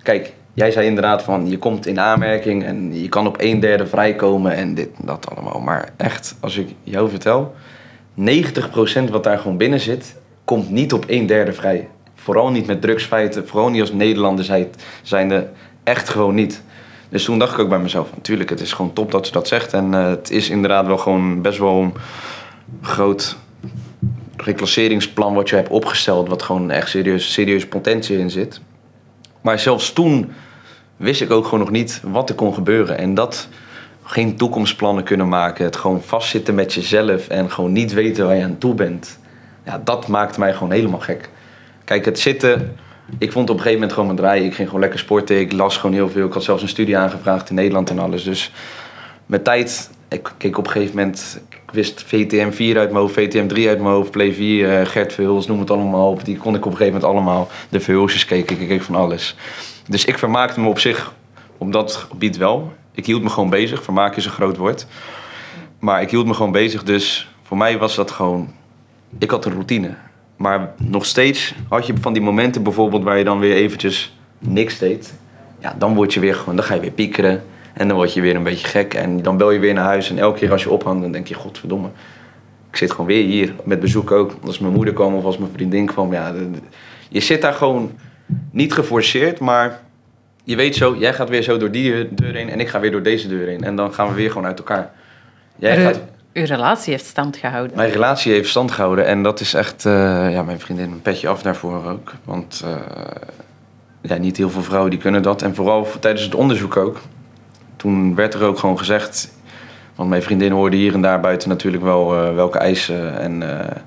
[0.03, 3.87] Kijk, jij zei inderdaad van, je komt in aanmerking en je kan op een derde
[3.87, 5.59] vrijkomen en dit en dat allemaal.
[5.59, 7.55] Maar echt, als ik jou vertel,
[8.19, 8.23] 90%
[9.09, 10.15] wat daar gewoon binnen zit,
[10.45, 11.87] komt niet op een derde vrij.
[12.15, 14.67] Vooral niet met drugsfeiten, vooral niet als Nederlander zijn,
[15.01, 15.49] zijnde,
[15.83, 16.61] echt gewoon niet.
[17.09, 19.47] Dus toen dacht ik ook bij mezelf, natuurlijk, het is gewoon top dat ze dat
[19.47, 19.73] zegt.
[19.73, 21.93] En eh, het is inderdaad wel gewoon best wel een
[22.81, 23.37] groot
[24.37, 28.61] reclasseringsplan wat je hebt opgesteld, wat gewoon echt serieus, serieus potentie in zit.
[29.41, 30.31] Maar zelfs toen
[30.97, 32.97] wist ik ook gewoon nog niet wat er kon gebeuren.
[32.97, 33.47] En dat
[34.03, 38.43] geen toekomstplannen kunnen maken, het gewoon vastzitten met jezelf en gewoon niet weten waar je
[38.43, 39.19] aan toe bent.
[39.65, 41.29] Ja, dat maakte mij gewoon helemaal gek.
[41.83, 42.75] Kijk, het zitten.
[43.17, 44.45] Ik vond op een gegeven moment gewoon mijn draai.
[44.45, 45.39] Ik ging gewoon lekker sporten.
[45.39, 46.27] Ik las gewoon heel veel.
[46.27, 48.23] Ik had zelfs een studie aangevraagd in Nederland en alles.
[48.23, 48.51] Dus
[49.25, 49.89] met tijd.
[50.11, 51.41] Ik keek op een gegeven moment.
[51.49, 54.85] Ik wist VTM 4 uit mijn hoofd, VTM 3 uit mijn hoofd, Play 4, eh,
[54.85, 56.25] Gert Verhulst, noem het allemaal op.
[56.25, 57.49] Die kon ik op een gegeven moment allemaal.
[57.69, 59.35] De Verhulstjes keek ik, ik keek van alles.
[59.87, 61.13] Dus ik vermaakte me op zich
[61.57, 62.73] op dat gebied wel.
[62.91, 63.83] Ik hield me gewoon bezig.
[63.83, 64.85] Vermaak is een groot woord.
[65.79, 66.83] Maar ik hield me gewoon bezig.
[66.83, 68.53] Dus voor mij was dat gewoon.
[69.17, 69.95] Ik had een routine.
[70.35, 74.77] Maar nog steeds had je van die momenten bijvoorbeeld waar je dan weer eventjes niks
[74.77, 75.13] deed.
[75.59, 77.43] Ja, dan word je weer gewoon, dan ga je weer piekeren.
[77.73, 78.93] En dan word je weer een beetje gek.
[78.93, 80.09] En dan bel je weer naar huis.
[80.09, 81.87] En elke keer als je ophangt, dan denk je, godverdomme.
[82.69, 84.35] Ik zit gewoon weer hier, met bezoek ook.
[84.45, 86.13] Als mijn moeder kwam of als mijn vriendin kwam.
[86.13, 86.33] Ja,
[87.09, 87.91] je zit daar gewoon
[88.51, 89.79] niet geforceerd, maar
[90.43, 92.91] je weet zo, jij gaat weer zo door die deur heen en ik ga weer
[92.91, 93.63] door deze deur heen.
[93.63, 94.91] En dan gaan we weer gewoon uit elkaar.
[95.55, 96.01] Jij gaat,
[96.33, 97.77] uw, relatie heeft stand gehouden.
[97.77, 101.27] mijn relatie heeft stand gehouden en dat is echt, eh, ja, mijn vriendin een petje
[101.27, 102.13] af daarvoor ook.
[102.23, 102.75] Want eh,
[104.01, 105.41] ja, niet heel veel vrouwen die kunnen dat.
[105.41, 107.01] En vooral voor- tijdens het onderzoek ook.
[107.81, 109.31] Toen werd er ook gewoon gezegd,
[109.95, 113.77] want mijn vriendin hoorde hier en daar buiten natuurlijk wel eh, welke eisen en eh,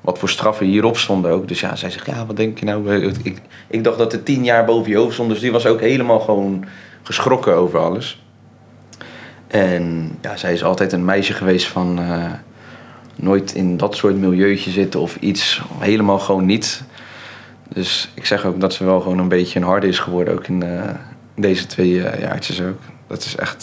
[0.00, 1.48] wat voor straffen hierop stonden ook.
[1.48, 2.94] Dus ja, zij zegt, ja, wat denk je nou?
[3.22, 5.80] Ik, ik dacht dat er tien jaar boven je hoofd stond, dus die was ook
[5.80, 6.64] helemaal gewoon
[7.02, 8.22] geschrokken over alles.
[9.46, 12.24] En ja, zij is altijd een meisje geweest van eh,
[13.16, 15.62] nooit in dat soort milieuutje zitten of iets.
[15.78, 16.84] Helemaal gewoon niet.
[17.68, 20.46] Dus ik zeg ook dat ze wel gewoon een beetje een harde is geworden, ook
[20.46, 20.64] in
[21.34, 22.78] deze twee jaartjes ook.
[23.06, 23.62] Dat is echt,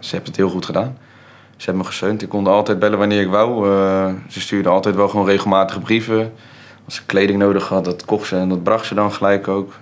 [0.00, 0.98] ze heeft het heel goed gedaan.
[1.56, 2.22] Ze hebben me gesteund.
[2.22, 3.66] Ik kon altijd bellen wanneer ik wou.
[4.28, 6.32] ze stuurde altijd wel gewoon regelmatige brieven.
[6.84, 9.72] Als ze kleding nodig had, dat kocht ze en dat bracht ze dan gelijk ook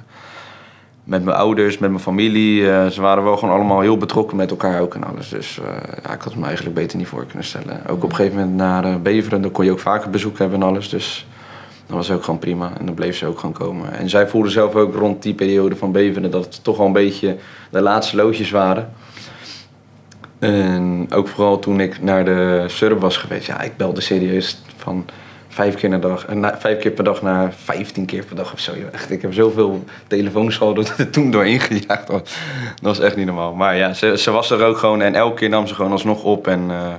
[1.07, 2.61] met mijn ouders, met mijn familie.
[2.61, 5.29] Uh, ze waren wel gewoon allemaal heel betrokken met elkaar ook en alles.
[5.29, 5.61] Dus
[6.03, 7.81] ja, ik had het me eigenlijk beter niet voor kunnen stellen.
[7.89, 10.67] Ook op een gegeven moment naar Beveren, daar kon je ook vaker bezoek hebben en
[10.67, 10.89] alles.
[10.89, 11.27] Dus
[11.87, 12.73] dat was ook gewoon prima.
[12.79, 13.93] En dan bleef ze ook gewoon komen.
[13.93, 16.93] En zij voelde zelf ook rond die periode van Beveren dat het toch wel een
[16.93, 17.37] beetje
[17.71, 18.93] de laatste loodjes waren.
[20.39, 23.47] En ook vooral toen ik naar de SURB was geweest.
[23.47, 25.05] Ja, ik belde serieus van
[25.49, 28.61] vijf keer, per dag, na, vijf keer per dag naar vijftien keer per dag of
[28.61, 28.73] zo.
[28.93, 32.21] Echt, ik heb zoveel telefoons gehad dat het toen doorheen gejaagd was.
[32.21, 33.55] Dat was echt niet normaal.
[33.55, 36.25] Maar ja, ze, ze was er ook gewoon en elke keer nam ze gewoon alsnog
[36.25, 36.47] op.
[36.47, 36.95] En uh,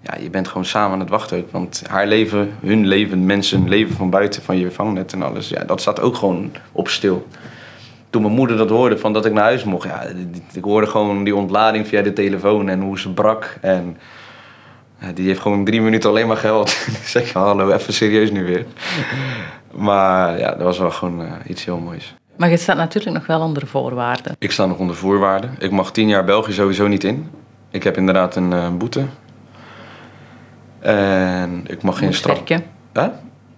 [0.00, 1.46] ja, je bent gewoon samen aan het wachten.
[1.50, 5.48] Want haar leven, hun leven, mensen leven van buiten, van je vangnet en alles.
[5.48, 7.26] Ja, dat staat ook gewoon op stil.
[8.10, 9.88] Toen mijn moeder dat hoorde, van dat ik naar huis mocht.
[9.88, 10.06] Ja,
[10.52, 13.58] ik hoorde gewoon die ontlading via de telefoon en hoe ze brak.
[13.60, 13.96] En
[15.00, 16.70] ja, die heeft gewoon drie minuten alleen maar geld.
[17.00, 18.66] ik zeg, hallo, even serieus nu weer.
[19.88, 22.14] maar ja, dat was wel gewoon uh, iets heel moois.
[22.36, 24.36] Maar je staat natuurlijk nog wel onder voorwaarden.
[24.38, 25.54] Ik sta nog onder voorwaarden.
[25.58, 27.30] Ik mag tien jaar België sowieso niet in.
[27.70, 29.04] Ik heb inderdaad een uh, boete.
[30.80, 32.36] En ik mag geen straf...
[32.36, 32.62] werken.
[32.92, 33.06] Huh?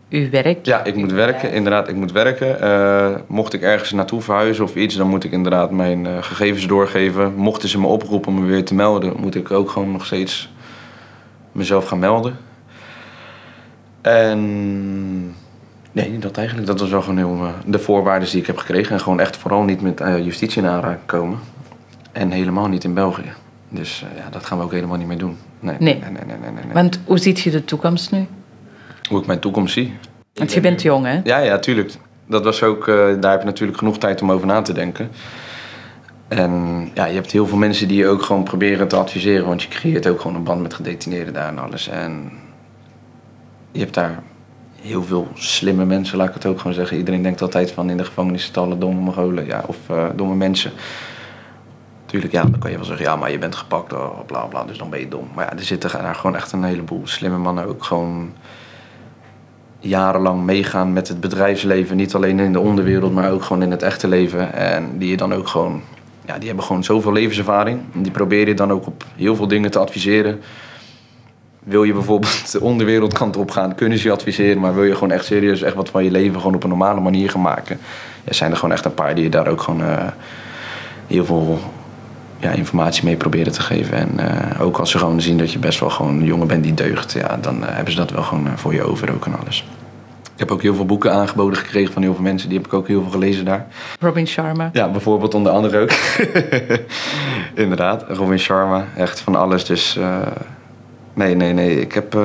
[0.08, 0.66] U werkt?
[0.66, 1.52] Ja, ik moet werken.
[1.52, 2.56] Inderdaad, ik moet werken.
[2.62, 7.34] Uh, mocht ik ergens naartoe verhuizen of iets, dan moet ik inderdaad mijn gegevens doorgeven.
[7.34, 10.52] Mochten ze me oproepen om me weer te melden, moet ik ook gewoon nog steeds
[11.52, 12.36] mezelf gaan melden.
[14.00, 15.34] En
[15.92, 16.66] nee, dat eigenlijk.
[16.66, 18.92] Dat was wel gewoon heel, uh, de voorwaarden die ik heb gekregen.
[18.92, 21.38] En gewoon echt vooral niet met justitie in aanraking komen.
[22.12, 23.32] En helemaal niet in België.
[23.72, 25.36] Dus uh, ja, dat gaan we ook helemaal niet meer doen.
[25.60, 25.76] Nee.
[25.78, 25.98] Nee.
[25.98, 26.72] Nee, nee, nee, nee.
[26.72, 28.26] Want hoe ziet je de toekomst nu?
[29.08, 29.96] Hoe ik mijn toekomst zie.
[30.34, 31.20] Want je bent jong, hè?
[31.24, 31.92] Ja, ja, tuurlijk.
[32.26, 32.86] Dat was ook,
[33.20, 35.10] daar heb je natuurlijk genoeg tijd om over na te denken.
[36.28, 39.62] En ja, je hebt heel veel mensen die je ook gewoon proberen te adviseren, want
[39.62, 41.88] je creëert ook gewoon een band met gedetineerden daar en alles.
[41.88, 42.32] En
[43.72, 44.22] je hebt daar
[44.80, 46.96] heel veel slimme mensen, laat ik het ook gewoon zeggen.
[46.96, 50.72] Iedereen denkt altijd van in de gevangenis alle domme Mongolen, ja, of uh, domme mensen.
[52.12, 54.64] Tuurlijk, ja, dan kan je wel zeggen, ja, maar je bent gepakt, oh, bla bla,
[54.64, 55.28] dus dan ben je dom.
[55.34, 58.32] Maar ja, er zitten daar gewoon echt een heleboel slimme mannen ook gewoon
[59.78, 61.96] jarenlang meegaan met het bedrijfsleven.
[61.96, 64.52] Niet alleen in de onderwereld, maar ook gewoon in het echte leven.
[64.52, 65.82] En die je dan ook gewoon
[66.24, 67.80] ja, die hebben gewoon zoveel levenservaring.
[67.94, 70.40] En die probeer je dan ook op heel veel dingen te adviseren.
[71.58, 74.60] Wil je bijvoorbeeld de onderwereldkant op gaan, kunnen ze je adviseren.
[74.60, 77.00] Maar wil je gewoon echt serieus echt wat van je leven gewoon op een normale
[77.00, 77.78] manier gaan maken.
[78.24, 80.06] Ja, zijn er gewoon echt een paar die je daar ook gewoon uh,
[81.06, 81.60] heel veel
[82.43, 83.97] ja, informatie mee proberen te geven.
[83.97, 86.62] En uh, ook als ze gewoon zien dat je best wel gewoon een jongen bent
[86.62, 87.12] die deugt.
[87.12, 89.64] Ja, dan uh, hebben ze dat wel gewoon voor je over ook en alles.
[90.22, 92.49] Ik heb ook heel veel boeken aangeboden gekregen van heel veel mensen.
[92.49, 93.66] Die heb ik ook heel veel gelezen daar.
[94.01, 94.70] Robin Sharma.
[94.72, 95.93] Ja, bijvoorbeeld onder andere ook.
[97.64, 98.84] Inderdaad, Robin Sharma.
[98.97, 99.64] Echt van alles.
[99.64, 100.16] Dus uh,
[101.14, 101.80] nee, nee, nee.
[101.80, 102.16] Ik heb,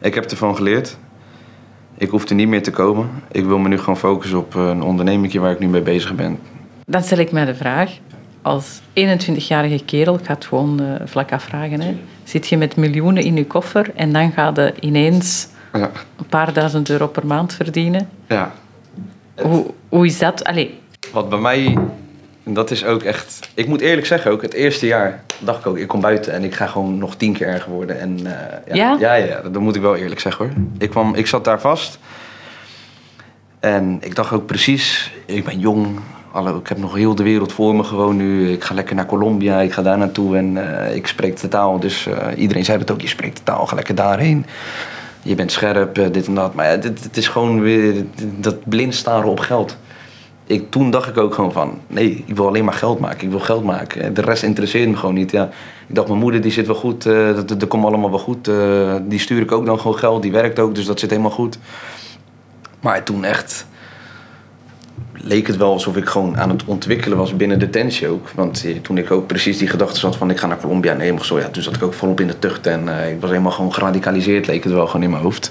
[0.00, 0.96] ik heb ervan geleerd.
[1.98, 3.10] Ik hoef er niet meer te komen.
[3.30, 6.38] Ik wil me nu gewoon focussen op een onderneming waar ik nu mee bezig ben.
[6.86, 7.98] Dan stel ik mij de vraag.
[8.42, 11.80] Als 21-jarige kerel, ik ga het gewoon uh, vlak afvragen.
[11.80, 11.96] Hè.
[12.24, 15.90] Zit je met miljoenen in je koffer en dan ga je ineens ja.
[16.16, 18.08] een paar duizend euro per maand verdienen.
[18.26, 18.52] Ja.
[19.36, 20.44] Hoe, hoe is dat?
[20.44, 20.80] Allee.
[21.12, 21.78] Wat bij mij,
[22.44, 23.50] dat is ook echt...
[23.54, 26.44] Ik moet eerlijk zeggen ook, het eerste jaar dacht ik ook, ik kom buiten en
[26.44, 28.00] ik ga gewoon nog tien keer erger worden.
[28.00, 28.30] En, uh,
[28.66, 28.96] ja, ja?
[29.00, 30.54] Ja, ja, dat moet ik wel eerlijk zeggen hoor.
[30.78, 31.98] Ik, kwam, ik zat daar vast
[33.62, 36.00] en ik dacht ook precies, ik ben jong,
[36.32, 38.50] Hallo, ik heb nog heel de wereld voor me gewoon nu.
[38.50, 41.80] Ik ga lekker naar Colombia, ik ga daar naartoe en uh, ik spreek de taal.
[41.80, 44.46] Dus uh, iedereen zei het ook, je spreekt de taal, ga lekker daarheen
[45.22, 46.54] je bent scherp, eh, dit en dat.
[46.54, 48.04] Maar het is gewoon weer
[48.38, 49.76] dat blind staren op geld.
[50.46, 53.22] Ik, toen dacht ik ook gewoon van, nee, ik wil alleen maar geld maken.
[53.22, 54.14] Ik wil geld maken.
[54.14, 55.30] De rest interesseert me gewoon niet.
[55.30, 55.44] Ja.
[55.88, 58.50] Ik dacht, mijn moeder die zit wel goed, uh, dat, dat, komt allemaal wel goed.
[59.10, 61.58] Die stuur ik ook dan gewoon geld, die werkt ook, dus dat zit helemaal goed.
[62.80, 63.66] Maar toen echt
[65.22, 68.30] leek het wel alsof ik gewoon aan het ontwikkelen was binnen detentie ook.
[68.34, 71.24] Want toen ik ook precies die gedachte had van ik ga naar Colombia en helemaal
[71.24, 73.52] zo, ja, toen zat ik ook volop in de tucht en uh, ik was helemaal
[73.52, 75.50] gewoon geradicaliseerd, leek het wel gewoon in mijn hoofd.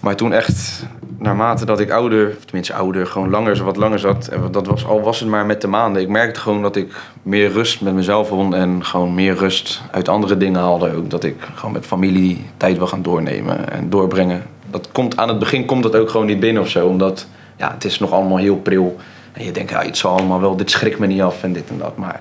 [0.00, 0.86] Maar toen echt,
[1.18, 5.00] naarmate dat ik ouder, of tenminste ouder, gewoon langer, wat langer zat, dat was, al
[5.00, 6.02] was het maar met de maanden.
[6.02, 10.08] Ik merkte gewoon dat ik meer rust met mezelf vond en gewoon meer rust uit
[10.08, 10.94] andere dingen haalde.
[10.94, 14.42] Ook dat ik gewoon met familie tijd wil gaan doornemen en doorbrengen.
[14.70, 17.26] Dat komt, aan het begin komt dat ook gewoon niet binnen of zo, omdat
[17.62, 18.96] ja, het is nog allemaal heel pril.
[19.32, 21.68] En je denkt, ja, het zal allemaal wel, dit schrikt me niet af en dit
[21.68, 21.96] en dat.
[21.96, 22.20] Maar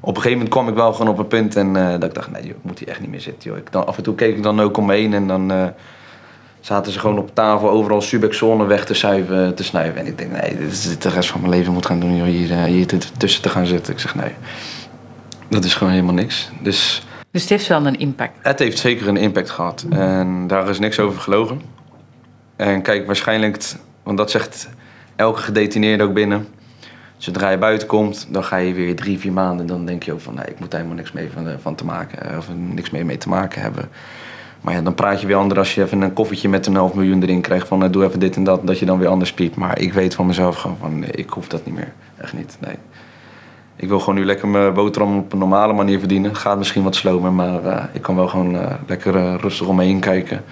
[0.00, 2.14] op een gegeven moment kwam ik wel gewoon op een punt en eh, dat ik
[2.14, 3.50] dacht, nee, joh, ik moet hier echt niet meer zitten.
[3.50, 3.58] Joh.
[3.58, 5.66] Ik dan, af en toe keek ik dan ook om me heen en dan eh,
[6.60, 10.00] zaten ze gewoon op tafel overal Subexone weg te, zuiven, te snuiven.
[10.00, 12.16] En ik denk, nee, dit is dit de rest van mijn leven moet gaan doen,
[12.16, 12.86] joh, hier, eh, hier
[13.16, 13.92] tussen te gaan zitten.
[13.92, 14.32] Ik zeg, nee,
[15.48, 16.50] dat is gewoon helemaal niks.
[16.62, 18.38] Dus, dus het heeft wel een impact?
[18.42, 21.60] Het heeft zeker een impact gehad en daar is niks over gelogen.
[22.56, 23.74] En kijk, waarschijnlijk,
[24.06, 24.68] want dat zegt
[25.16, 26.46] elke gedetineerde ook binnen
[27.16, 29.66] Zodra je buiten komt, dan ga je weer drie, vier maanden.
[29.66, 31.84] Dan denk je ook van, nee, ik moet daar helemaal niks mee van, van te
[31.84, 32.30] maken.
[32.30, 33.88] Eh, of niks mee, mee te maken hebben.
[34.60, 36.94] Maar ja, dan praat je weer anders als je even een koffietje met een half
[36.94, 37.68] miljoen erin krijgt.
[37.68, 38.66] Van, eh, doe even dit en dat.
[38.66, 39.56] Dat je dan weer anders piept.
[39.56, 41.92] Maar ik weet van mezelf gewoon van, nee, ik hoef dat niet meer.
[42.16, 42.76] Echt niet, nee.
[43.76, 46.36] Ik wil gewoon nu lekker mijn boterham op een normale manier verdienen.
[46.36, 50.44] Gaat misschien wat slomer, maar ik kan wel gewoon lekker rustig om me heen kijken.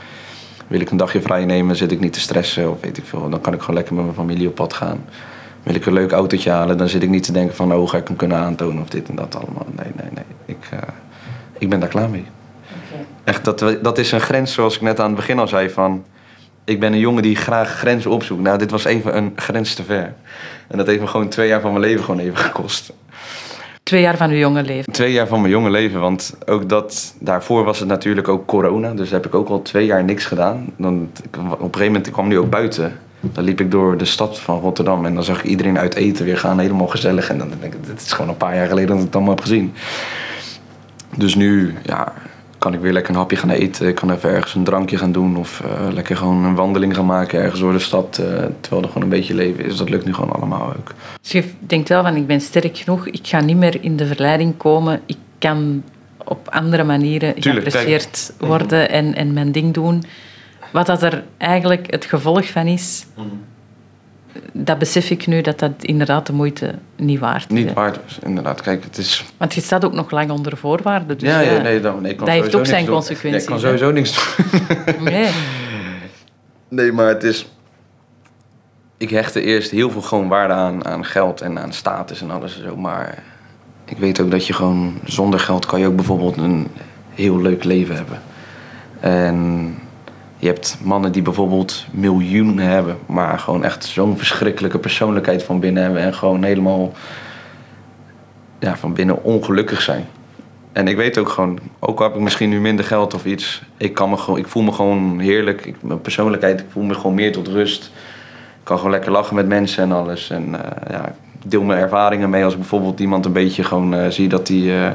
[0.67, 3.31] Wil ik een dagje vrij nemen, zit ik niet te stressen of weet ik veel.
[3.31, 5.05] Dan kan ik gewoon lekker met mijn familie op pad gaan
[5.65, 7.99] wil ik een leuk autootje halen, dan zit ik niet te denken van, oh, ga
[7.99, 9.67] ik hem kunnen aantonen of dit en dat allemaal.
[9.77, 10.25] Nee, nee, nee.
[10.57, 10.79] Ik, uh,
[11.59, 12.25] ik ben daar klaar mee.
[12.91, 13.05] Okay.
[13.25, 16.05] Echt, dat, dat is een grens zoals ik net aan het begin al zei van,
[16.65, 18.43] ik ben een jongen die graag grenzen opzoekt.
[18.43, 20.15] Nou, dit was even een grens te ver.
[20.69, 22.93] En dat heeft me gewoon twee jaar van mijn leven gewoon even gekost.
[23.85, 24.93] Twee jaar van uw jonge leven?
[24.93, 28.95] Twee jaar van mijn jonge leven, want ook dat, daarvoor was het natuurlijk ook corona.
[28.95, 30.67] Dus heb ik ook al twee jaar niks gedaan.
[30.77, 32.99] Dan, op een gegeven moment kwam nu ook buiten.
[33.21, 36.25] Dan liep ik door de stad van Rotterdam en dan zag ik iedereen uit eten
[36.25, 37.31] weer gaan, helemaal gezellig.
[37.31, 39.35] En dan denk ik, dit is gewoon een paar jaar geleden dat ik het allemaal
[39.35, 39.73] heb gezien.
[41.17, 42.13] Dus nu, ja,
[42.65, 43.89] kan ik weer lekker een hapje gaan eten.
[43.89, 47.07] Ik kan even ergens een drankje gaan doen of uh, lekker gewoon een wandeling gaan
[47.07, 48.19] maken ergens door de stad.
[48.21, 48.27] Uh,
[48.61, 49.77] terwijl er gewoon een beetje leven is.
[49.77, 50.93] Dat lukt nu gewoon allemaal ook.
[51.21, 53.07] Dus je denkt wel van, ik ben sterk genoeg.
[53.07, 55.01] Ik ga niet meer in de verleiding komen.
[55.07, 55.83] Ik kan
[56.25, 60.03] op andere manieren geapprecieerd worden en, en mijn ding doen.
[60.73, 63.53] Wat dat er eigenlijk het gevolg van is, mm
[64.53, 67.57] dat besef ik nu dat dat inderdaad de moeite niet waard is.
[67.57, 68.61] Niet waard is, inderdaad.
[68.61, 69.25] Kijk, het is...
[69.37, 71.19] Want je staat ook nog lang onder voorwaarden.
[71.19, 73.31] Dus ja, ja, nee, dan, nee, dat heeft ook zijn consequenties.
[73.31, 75.03] Nee, ik kan sowieso niks doen.
[75.13, 75.31] nee.
[76.69, 77.47] Nee, maar het is...
[78.97, 82.57] Ik hechtte eerst heel veel gewoon waarde aan, aan geld en aan status en alles
[82.57, 82.77] en zo.
[82.77, 83.23] Maar
[83.85, 86.69] ik weet ook dat je gewoon zonder geld kan je ook bijvoorbeeld een
[87.15, 88.21] heel leuk leven hebben.
[89.01, 89.75] En
[90.45, 95.83] je hebt mannen die bijvoorbeeld miljoenen hebben, maar gewoon echt zo'n verschrikkelijke persoonlijkheid van binnen
[95.83, 96.93] hebben en gewoon helemaal
[98.59, 100.07] ja, van binnen ongelukkig zijn.
[100.73, 103.63] En ik weet ook gewoon, ook al heb ik misschien nu minder geld of iets,
[103.77, 105.67] ik, kan me gewoon, ik voel me gewoon heerlijk.
[105.67, 107.85] Ik, mijn persoonlijkheid, ik voel me gewoon meer tot rust.
[108.59, 110.31] Ik kan gewoon lekker lachen met mensen en alles.
[110.31, 114.07] En uh, ja, ik deel mijn ervaringen mee als bijvoorbeeld iemand een beetje gewoon uh,
[114.09, 114.91] zie dat hij uh,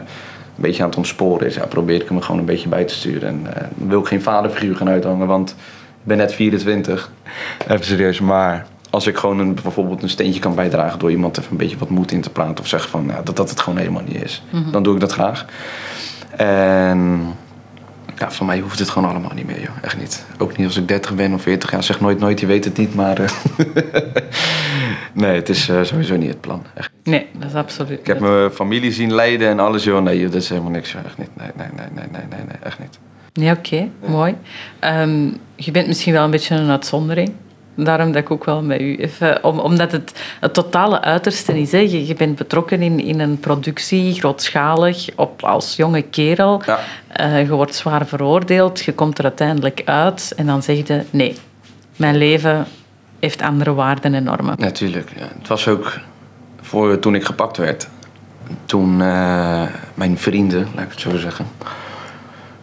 [0.60, 2.93] een beetje aan het ontsporen is, ja, probeer ik hem gewoon een beetje bij te
[2.93, 3.30] sturen.
[3.30, 5.55] En uh, wil ik geen vaderfiguur gaan uithangen, want ik
[6.03, 7.12] ben net 24.
[7.68, 11.51] Even serieus, maar als ik gewoon een, bijvoorbeeld een steentje kan bijdragen door iemand even
[11.51, 13.80] een beetje wat moed in te plaatsen of zeggen van nou, dat dat het gewoon
[13.80, 14.72] helemaal niet is, mhm.
[14.72, 15.45] dan doe ik dat graag.
[16.36, 17.22] En
[18.20, 19.76] ja, voor mij hoeft het gewoon allemaal niet meer, joh.
[19.82, 20.26] Echt niet.
[20.38, 21.84] Ook niet als ik 30 ben of 40 jaar.
[21.84, 23.20] Zeg nooit nooit, je weet het niet, maar...
[23.20, 23.28] Uh,
[25.13, 26.63] nee, het is uh, sowieso niet het plan.
[26.74, 26.91] Echt.
[27.03, 27.99] Nee, dat is absoluut...
[27.99, 30.03] Ik heb mijn familie zien lijden en alles, joh.
[30.03, 31.30] Nee, dat is helemaal niks, Echt niet.
[31.34, 32.99] Nee, nee, nee, nee, nee, nee, nee echt niet.
[33.34, 33.76] Nee, oké.
[33.76, 33.91] Okay.
[34.11, 34.36] Mooi.
[34.84, 37.32] Um, je bent misschien wel een beetje een uitzondering.
[37.84, 39.43] Daarom dat ik ook wel met u even...
[39.43, 41.71] Om, omdat het het totale uiterste is.
[41.71, 41.77] Hè.
[41.77, 46.61] Je, je bent betrokken in, in een productie, grootschalig, op, als jonge kerel.
[46.65, 46.80] Ja.
[47.19, 51.03] Uh, je wordt zwaar veroordeeld, je komt er uiteindelijk uit en dan zeg je...
[51.09, 51.36] Nee,
[51.95, 52.67] mijn leven
[53.19, 54.55] heeft andere waarden en normen.
[54.57, 55.11] Natuurlijk.
[55.17, 55.27] Ja.
[55.38, 55.99] Het was ook
[56.61, 57.88] voor toen ik gepakt werd.
[58.65, 59.63] Toen uh,
[59.93, 61.45] mijn vrienden, laat ik het zo zeggen...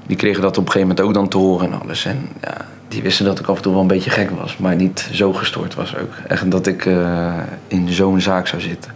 [0.07, 2.05] Die kregen dat op een gegeven moment ook dan te horen en alles.
[2.05, 2.57] En ja,
[2.89, 5.33] die wisten dat ik af en toe wel een beetje gek was, maar niet zo
[5.33, 6.13] gestoord was ook.
[6.29, 7.35] Echt dat ik uh,
[7.69, 8.93] in zo'n zaak zou zitten.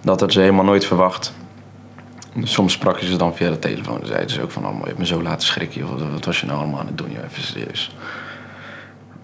[0.00, 1.32] Dat had ze helemaal nooit verwacht.
[2.42, 3.98] Soms sprak je ze dan via de telefoon.
[3.98, 5.80] Dan zeiden ze ook van, oh, je hebt me zo laten schrikken.
[5.80, 6.12] Joh.
[6.12, 7.10] Wat was je nou allemaal aan het doen?
[7.10, 7.24] Joh?
[7.24, 7.94] Even serieus.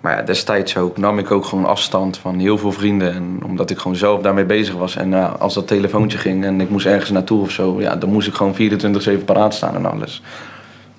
[0.01, 3.15] Maar ja, destijds ook, nam ik ook gewoon afstand van heel veel vrienden.
[3.15, 4.97] En omdat ik gewoon zelf daarmee bezig was.
[4.97, 7.81] En uh, als dat telefoontje ging en ik moest ergens naartoe of zo...
[7.81, 8.55] Ja, dan moest ik gewoon
[9.21, 10.23] 24-7 paraat staan en alles.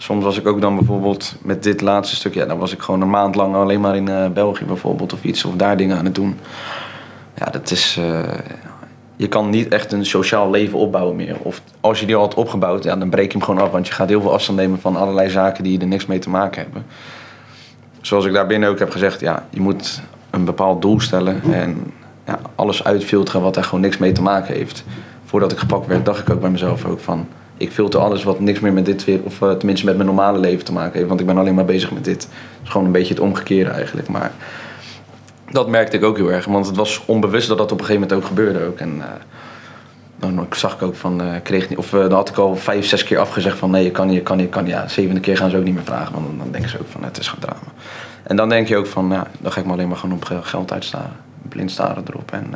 [0.02, 3.02] Soms was ik ook dan bijvoorbeeld met dit laatste stuk, ja, dan was ik gewoon
[3.02, 6.06] een maand lang alleen maar in uh, België bijvoorbeeld of iets, of daar dingen aan
[6.06, 6.40] het doen.
[7.36, 7.98] Ja, dat is.
[8.00, 8.20] Uh,
[9.16, 11.38] je kan niet echt een sociaal leven opbouwen meer.
[11.42, 13.88] Of als je die al had opgebouwd, ja, dan breek je hem gewoon af, want
[13.88, 16.62] je gaat heel veel afstand nemen van allerlei zaken die er niks mee te maken
[16.62, 16.86] hebben.
[18.02, 21.94] Zoals ik daar binnen ook heb gezegd, ja, je moet een bepaald doel stellen en
[22.26, 24.84] ja, alles uitfilteren wat er gewoon niks mee te maken heeft.
[25.26, 27.28] Voordat ik gepakt werd, dacht ik ook bij mezelf ook van
[27.62, 30.40] ik filter alles wat niks meer met dit weer, of uh, tenminste met mijn normale
[30.40, 31.08] leven te maken heeft.
[31.08, 32.24] Want ik ben alleen maar bezig met dit.
[32.24, 34.08] Het is gewoon een beetje het omgekeerde eigenlijk.
[34.08, 34.32] Maar
[35.52, 36.46] dat merkte ik ook heel erg.
[36.46, 38.78] Want het was onbewust dat dat op een gegeven moment ook gebeurde ook.
[38.78, 39.04] En uh,
[40.20, 43.04] dan zag ik ook van, uh, kreeg niet, of dan had ik al vijf, zes
[43.04, 44.74] keer afgezegd van nee, je kan je kan niet, je kan niet.
[44.74, 47.04] Ja, zevende keer gaan ze ook niet meer vragen, want dan denken ze ook van
[47.04, 47.72] het is gewoon drama.
[48.24, 50.42] En dan denk je ook van, ja, dan ga ik me alleen maar gewoon op
[50.42, 51.16] geld uitstaren.
[51.50, 52.54] Blind staren erop en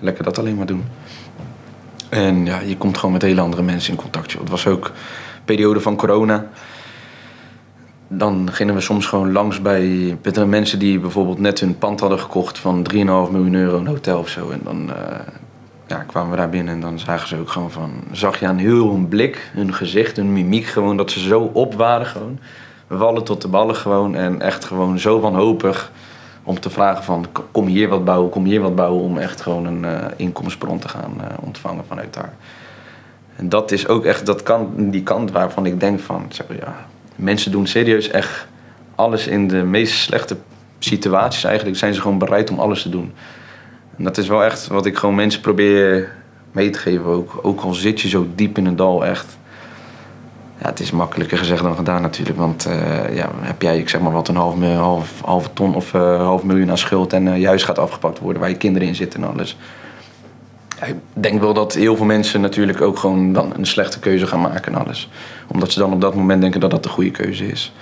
[0.00, 0.84] lekker dat alleen maar doen.
[2.14, 4.32] En ja, je komt gewoon met hele andere mensen in contact.
[4.32, 4.90] Het was ook
[5.44, 6.46] periode van corona.
[8.08, 12.58] Dan gingen we soms gewoon langs bij mensen die bijvoorbeeld net hun pand hadden gekocht
[12.58, 14.50] van 3,5 miljoen euro een hotel of zo.
[14.50, 14.90] En dan
[15.86, 17.90] ja, kwamen we daar binnen en dan zagen ze ook gewoon van...
[18.12, 20.96] Zag je aan heel hun blik, hun gezicht, hun mimiek gewoon...
[20.96, 22.38] dat ze zo op waren gewoon.
[22.86, 24.14] Wallen tot de ballen gewoon.
[24.14, 25.92] En echt gewoon zo wanhopig
[26.44, 27.26] om te vragen van...
[27.50, 29.02] Kom hier wat bouwen, kom hier wat bouwen...
[29.02, 32.32] om echt gewoon een uh, inkomensbron te gaan uh, ontvangen vanuit daar.
[33.36, 34.42] En dat is ook echt dat
[34.76, 36.26] die kant waarvan ik denk van...
[36.28, 36.86] Zeg, ja,
[37.16, 38.46] mensen doen serieus echt
[38.94, 40.36] alles in de meest slechte
[40.78, 41.76] situaties eigenlijk...
[41.76, 43.12] zijn ze gewoon bereid om alles te doen...
[43.96, 46.12] En dat is wel echt wat ik gewoon mensen probeer
[46.52, 47.38] mee te geven ook.
[47.42, 49.38] Ook al zit je zo diep in een dal, echt.
[50.66, 52.38] Het is makkelijker gezegd dan gedaan natuurlijk.
[52.38, 56.16] Want uh, ja, heb jij, zeg maar wat, een half, half, halve ton of uh,
[56.16, 57.12] half miljoen aan schuld...
[57.12, 59.58] en je huis gaat afgepakt worden waar je kinderen in zitten en alles.
[60.84, 64.40] Ik denk wel dat heel veel mensen natuurlijk ook gewoon dan een slechte keuze gaan
[64.40, 65.10] maken en alles.
[65.46, 67.72] Omdat ze dan op dat moment denken dat dat de goede keuze is.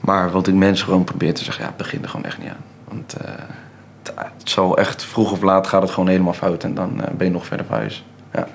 [0.00, 2.64] Maar wat ik mensen gewoon probeer te zeggen, ja, begin er gewoon echt niet aan.
[2.88, 3.16] Want
[4.14, 7.26] het zal echt vroeg of laat gaat het gewoon helemaal fout en dan eh, ben
[7.26, 8.04] je nog verder van huis.
[8.32, 8.48] Ja.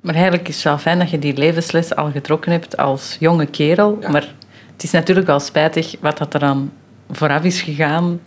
[0.00, 3.46] Maar eigenlijk is het wel fijn dat je die levensles al getrokken hebt als jonge
[3.46, 3.98] kerel.
[4.10, 4.34] Maar
[4.72, 6.72] het is natuurlijk wel spijtig wat dat er dan
[7.10, 8.20] vooraf is gegaan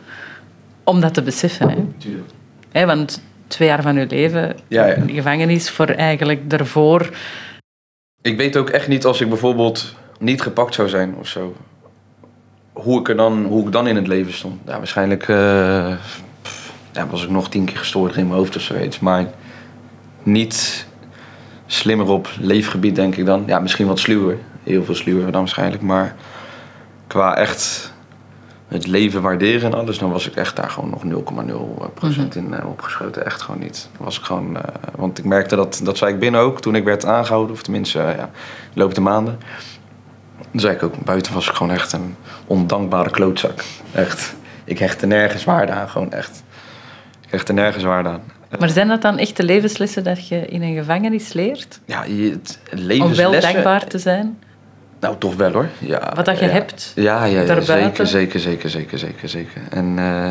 [0.84, 1.70] om dat te beseffen.
[1.70, 2.10] Hè?
[2.72, 4.94] Hè, want twee jaar van je leven ja, ja.
[4.94, 7.10] in de gevangenis voor eigenlijk daarvoor.
[8.22, 11.56] Ik weet ook echt niet als ik bijvoorbeeld niet gepakt zou zijn of zo.
[12.74, 14.62] Hoe ik, er dan, hoe ik dan in het leven stond.
[14.66, 15.38] Ja, waarschijnlijk uh,
[16.92, 19.00] ja, was ik nog tien keer gestoord in mijn hoofd of zoiets.
[19.00, 19.26] Maar
[20.24, 20.88] niet
[21.74, 23.44] slimmer op leefgebied, denk ik dan.
[23.48, 24.38] Ja, misschien wat sluwer.
[24.64, 25.82] Heel veel sluwer dan waarschijnlijk.
[25.82, 26.16] Maar
[27.08, 27.92] qua echt
[28.68, 31.24] het leven waarderen en alles, dan was ik echt daar gewoon nog
[31.90, 33.26] 0,0% procent in uh, opgeschoten.
[33.26, 33.90] Echt gewoon niet.
[33.98, 34.62] Was ik gewoon, uh,
[34.96, 38.00] want ik merkte dat, dat zei ik binnen ook toen ik werd aangehouden, of tenminste,
[38.00, 38.30] uh, ja,
[38.74, 39.40] de loop de maanden.
[40.52, 42.16] Dan zei ik ook, buiten was ik gewoon echt een
[42.48, 43.64] ondankbare klootzak.
[43.92, 44.36] Echt.
[44.64, 46.44] Ik hechtte nergens waarde aan, gewoon echt
[47.34, 48.22] echt er nergens waarde aan.
[48.60, 51.80] Maar zijn dat dan echt de levenslessen dat je in een gevangenis leert?
[51.86, 53.26] Ja, het levenslessen...
[53.26, 54.38] Om wel dankbaar te zijn?
[55.00, 55.68] Nou, toch wel hoor.
[55.80, 59.62] Ja, Wat dat je hebt Ja, ja, ja zeker, zeker, zeker, zeker, zeker, zeker.
[59.70, 60.30] En uh,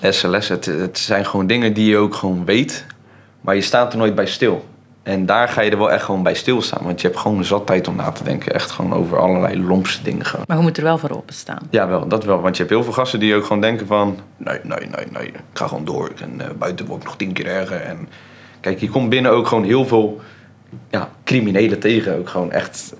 [0.00, 2.86] lessen, lessen, het, het, zijn gewoon dingen die je ook gewoon weet,
[3.40, 4.64] maar je staat er nooit bij stil.
[5.04, 6.84] En daar ga je er wel echt gewoon bij stilstaan.
[6.84, 8.54] Want je hebt gewoon zat tijd om na te denken.
[8.54, 10.24] Echt gewoon over allerlei lompse dingen.
[10.24, 10.44] Gewoon.
[10.48, 11.66] Maar je moet er wel voor openstaan.
[11.70, 12.40] Ja, wel, dat wel.
[12.40, 14.18] Want je hebt heel veel gasten die ook gewoon denken van...
[14.36, 15.26] Nee, nee, nee, nee.
[15.26, 16.12] Ik ga gewoon door.
[16.20, 17.80] En uh, buiten word ik nog tien keer erger.
[17.80, 18.08] En
[18.60, 20.20] kijk, je komt binnen ook gewoon heel veel
[20.90, 22.18] ja, criminelen tegen.
[22.18, 22.94] Ook gewoon echt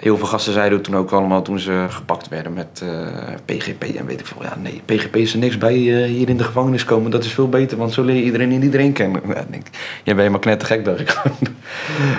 [0.00, 3.82] heel veel gasten zeiden toen ook allemaal toen ze gepakt werden met uh, eh, PGP
[3.82, 4.42] en weet ik veel.
[4.42, 7.10] Ja, nee, PGP is er niks bij uh, hier in de gevangenis komen.
[7.10, 9.22] Dat is veel beter, want zo leer je iedereen en iedereen kennen.
[9.26, 9.66] Ja, denk,
[10.04, 11.16] jij bent maar knettergek, dacht ik.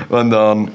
[0.08, 0.70] want dan,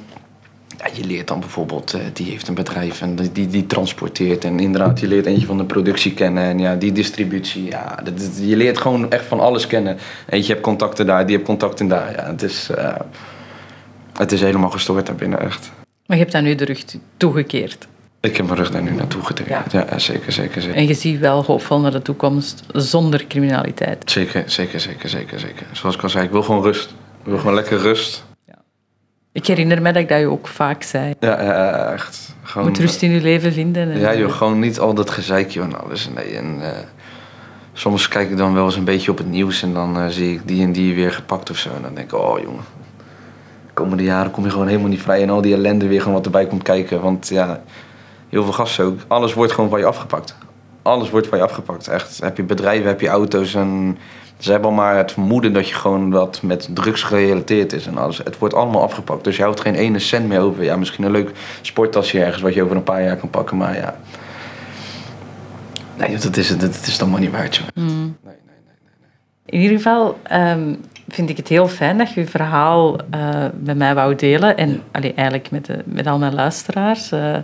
[0.79, 4.45] ja, je leert dan bijvoorbeeld, uh, die heeft een bedrijf en die, die, die, transporteert.
[4.45, 7.65] En inderdaad, je leert eentje van de productie kennen en ja, die distributie.
[7.65, 9.97] Ja, dat, je leert gewoon echt van alles kennen.
[10.29, 12.13] Eentje hebt contacten daar, die hebt contacten daar.
[12.13, 12.71] Ja, het is,
[14.13, 15.71] het is helemaal gestoord daar binnen, echt.
[16.07, 16.85] Maar je hebt daar nu de rug
[17.17, 17.87] toegekeerd.
[18.21, 19.73] Ik heb mijn rug daar nu naartoe gekeerd.
[19.73, 19.87] Ja.
[19.91, 20.77] ja, zeker, zeker, zeker.
[20.77, 24.11] En je ziet wel hoopvol naar de toekomst zonder criminaliteit.
[24.11, 25.67] Zeker, zeker, zeker, zeker, zeker.
[25.73, 26.91] Zoals ik al zei, ik wil gewoon rust.
[27.21, 28.25] Ik wil gewoon lekker rust.
[28.47, 28.55] Ja.
[29.33, 31.15] Ik herinner me dat ik dat je ook vaak zei.
[31.21, 32.35] Ja, echt.
[32.43, 33.91] Gewoon, moet rust in je leven vinden.
[33.91, 36.09] En, ja, joh, gewoon niet al dat gezeikje en alles.
[36.15, 36.69] Nee, en, uh,
[37.73, 40.33] soms kijk ik dan wel eens een beetje op het nieuws en dan uh, zie
[40.33, 41.69] ik die en die weer gepakt of zo.
[41.77, 42.65] En dan denk ik, oh jongen,
[43.77, 46.25] komende jaren kom je gewoon helemaal niet vrij en al die ellende weer gewoon wat
[46.25, 47.01] erbij komt kijken.
[47.01, 47.61] Want ja,
[48.29, 48.99] heel veel gasten ook.
[49.07, 50.37] Alles wordt gewoon van je afgepakt.
[50.83, 51.89] Alles wordt van je afgepakt.
[51.89, 52.21] Echt.
[52.21, 53.99] Heb je bedrijven, heb je auto's en
[54.39, 57.99] ze hebben al maar het vermoeden dat je gewoon wat met drugs gerelateerd is en
[57.99, 58.19] alles.
[58.19, 59.25] Het wordt allemaal afgepakt.
[59.25, 60.65] Dus je houdt geen ene cent meer over.
[60.65, 63.77] Ja, misschien een leuk sporttasje ergens wat je over een paar jaar kan pakken, maar
[63.77, 63.97] ja.
[65.97, 67.67] Nee, dat is, dat is dan maar niet waard, joh.
[67.75, 67.87] Mm.
[67.87, 68.55] Nee, nee, nee,
[69.01, 69.09] nee,
[69.47, 73.77] In ieder geval, um, vind ik het heel fijn dat je je verhaal uh, met
[73.77, 74.57] mij wou delen.
[74.57, 77.13] En allee, eigenlijk met, de, met al mijn luisteraars.
[77.13, 77.37] Uh,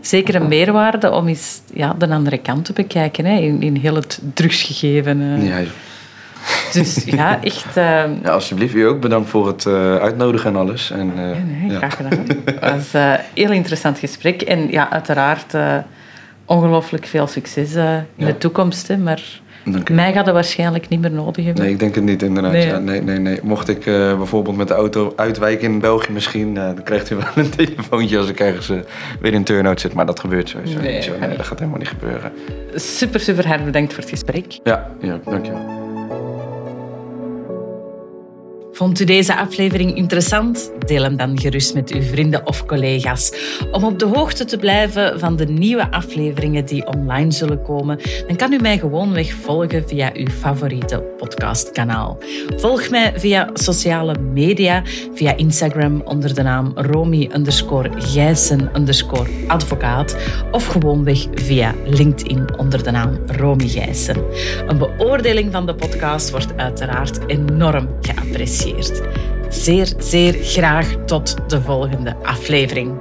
[0.00, 3.24] zeker een meerwaarde om eens ja, de andere kant te bekijken.
[3.24, 5.20] Hè, in, in heel het drugsgegeven.
[5.20, 5.46] Uh.
[5.48, 5.60] Ja,
[6.72, 7.74] dus ja, echt...
[7.74, 8.74] ja, alsjeblieft.
[8.74, 9.66] U ook bedankt voor het
[10.00, 10.90] uitnodigen en alles.
[10.90, 11.12] En,
[11.68, 12.26] ja, graag gedaan.
[12.44, 14.42] Het was een heel interessant gesprek.
[14.42, 15.54] En ja, uiteraard
[16.44, 17.74] ongelooflijk veel succes
[18.16, 18.88] in de toekomst.
[18.88, 19.22] Hè, maar
[19.92, 21.62] Mij gaat dat waarschijnlijk niet meer nodig hebben.
[21.62, 22.52] Nee, ik denk het niet inderdaad.
[22.52, 22.66] Nee.
[22.66, 23.38] Ja, nee, nee, nee.
[23.42, 27.14] Mocht ik eh, bijvoorbeeld met de auto uitwijken in België misschien, eh, dan krijgt u
[27.16, 28.76] wel een telefoontje als ik ergens eh,
[29.20, 29.94] weer in turnout zit.
[29.94, 30.94] Maar dat gebeurt sowieso Nee.
[30.94, 31.12] niet zo.
[31.20, 32.32] Nee, dat gaat helemaal niet gebeuren.
[32.74, 34.58] Super, super hard bedankt voor het gesprek.
[34.64, 35.81] Ja, ja dankjewel.
[38.82, 40.72] Vond u deze aflevering interessant?
[40.86, 43.32] Deel hem dan gerust met uw vrienden of collega's.
[43.70, 48.36] Om op de hoogte te blijven van de nieuwe afleveringen die online zullen komen, dan
[48.36, 52.18] kan u mij gewoonweg volgen via uw favoriete podcastkanaal.
[52.56, 54.82] Volg mij via sociale media,
[55.14, 57.30] via Instagram onder de naam Romy
[57.98, 58.70] Gijssen
[59.46, 60.16] advocaat
[60.50, 64.16] of gewoonweg via LinkedIn onder de naam Romy Gijssen.
[64.66, 68.71] Een beoordeling van de podcast wordt uiteraard enorm geapprecieerd.
[69.48, 72.98] Zeer, zeer graag tot de volgende aflevering.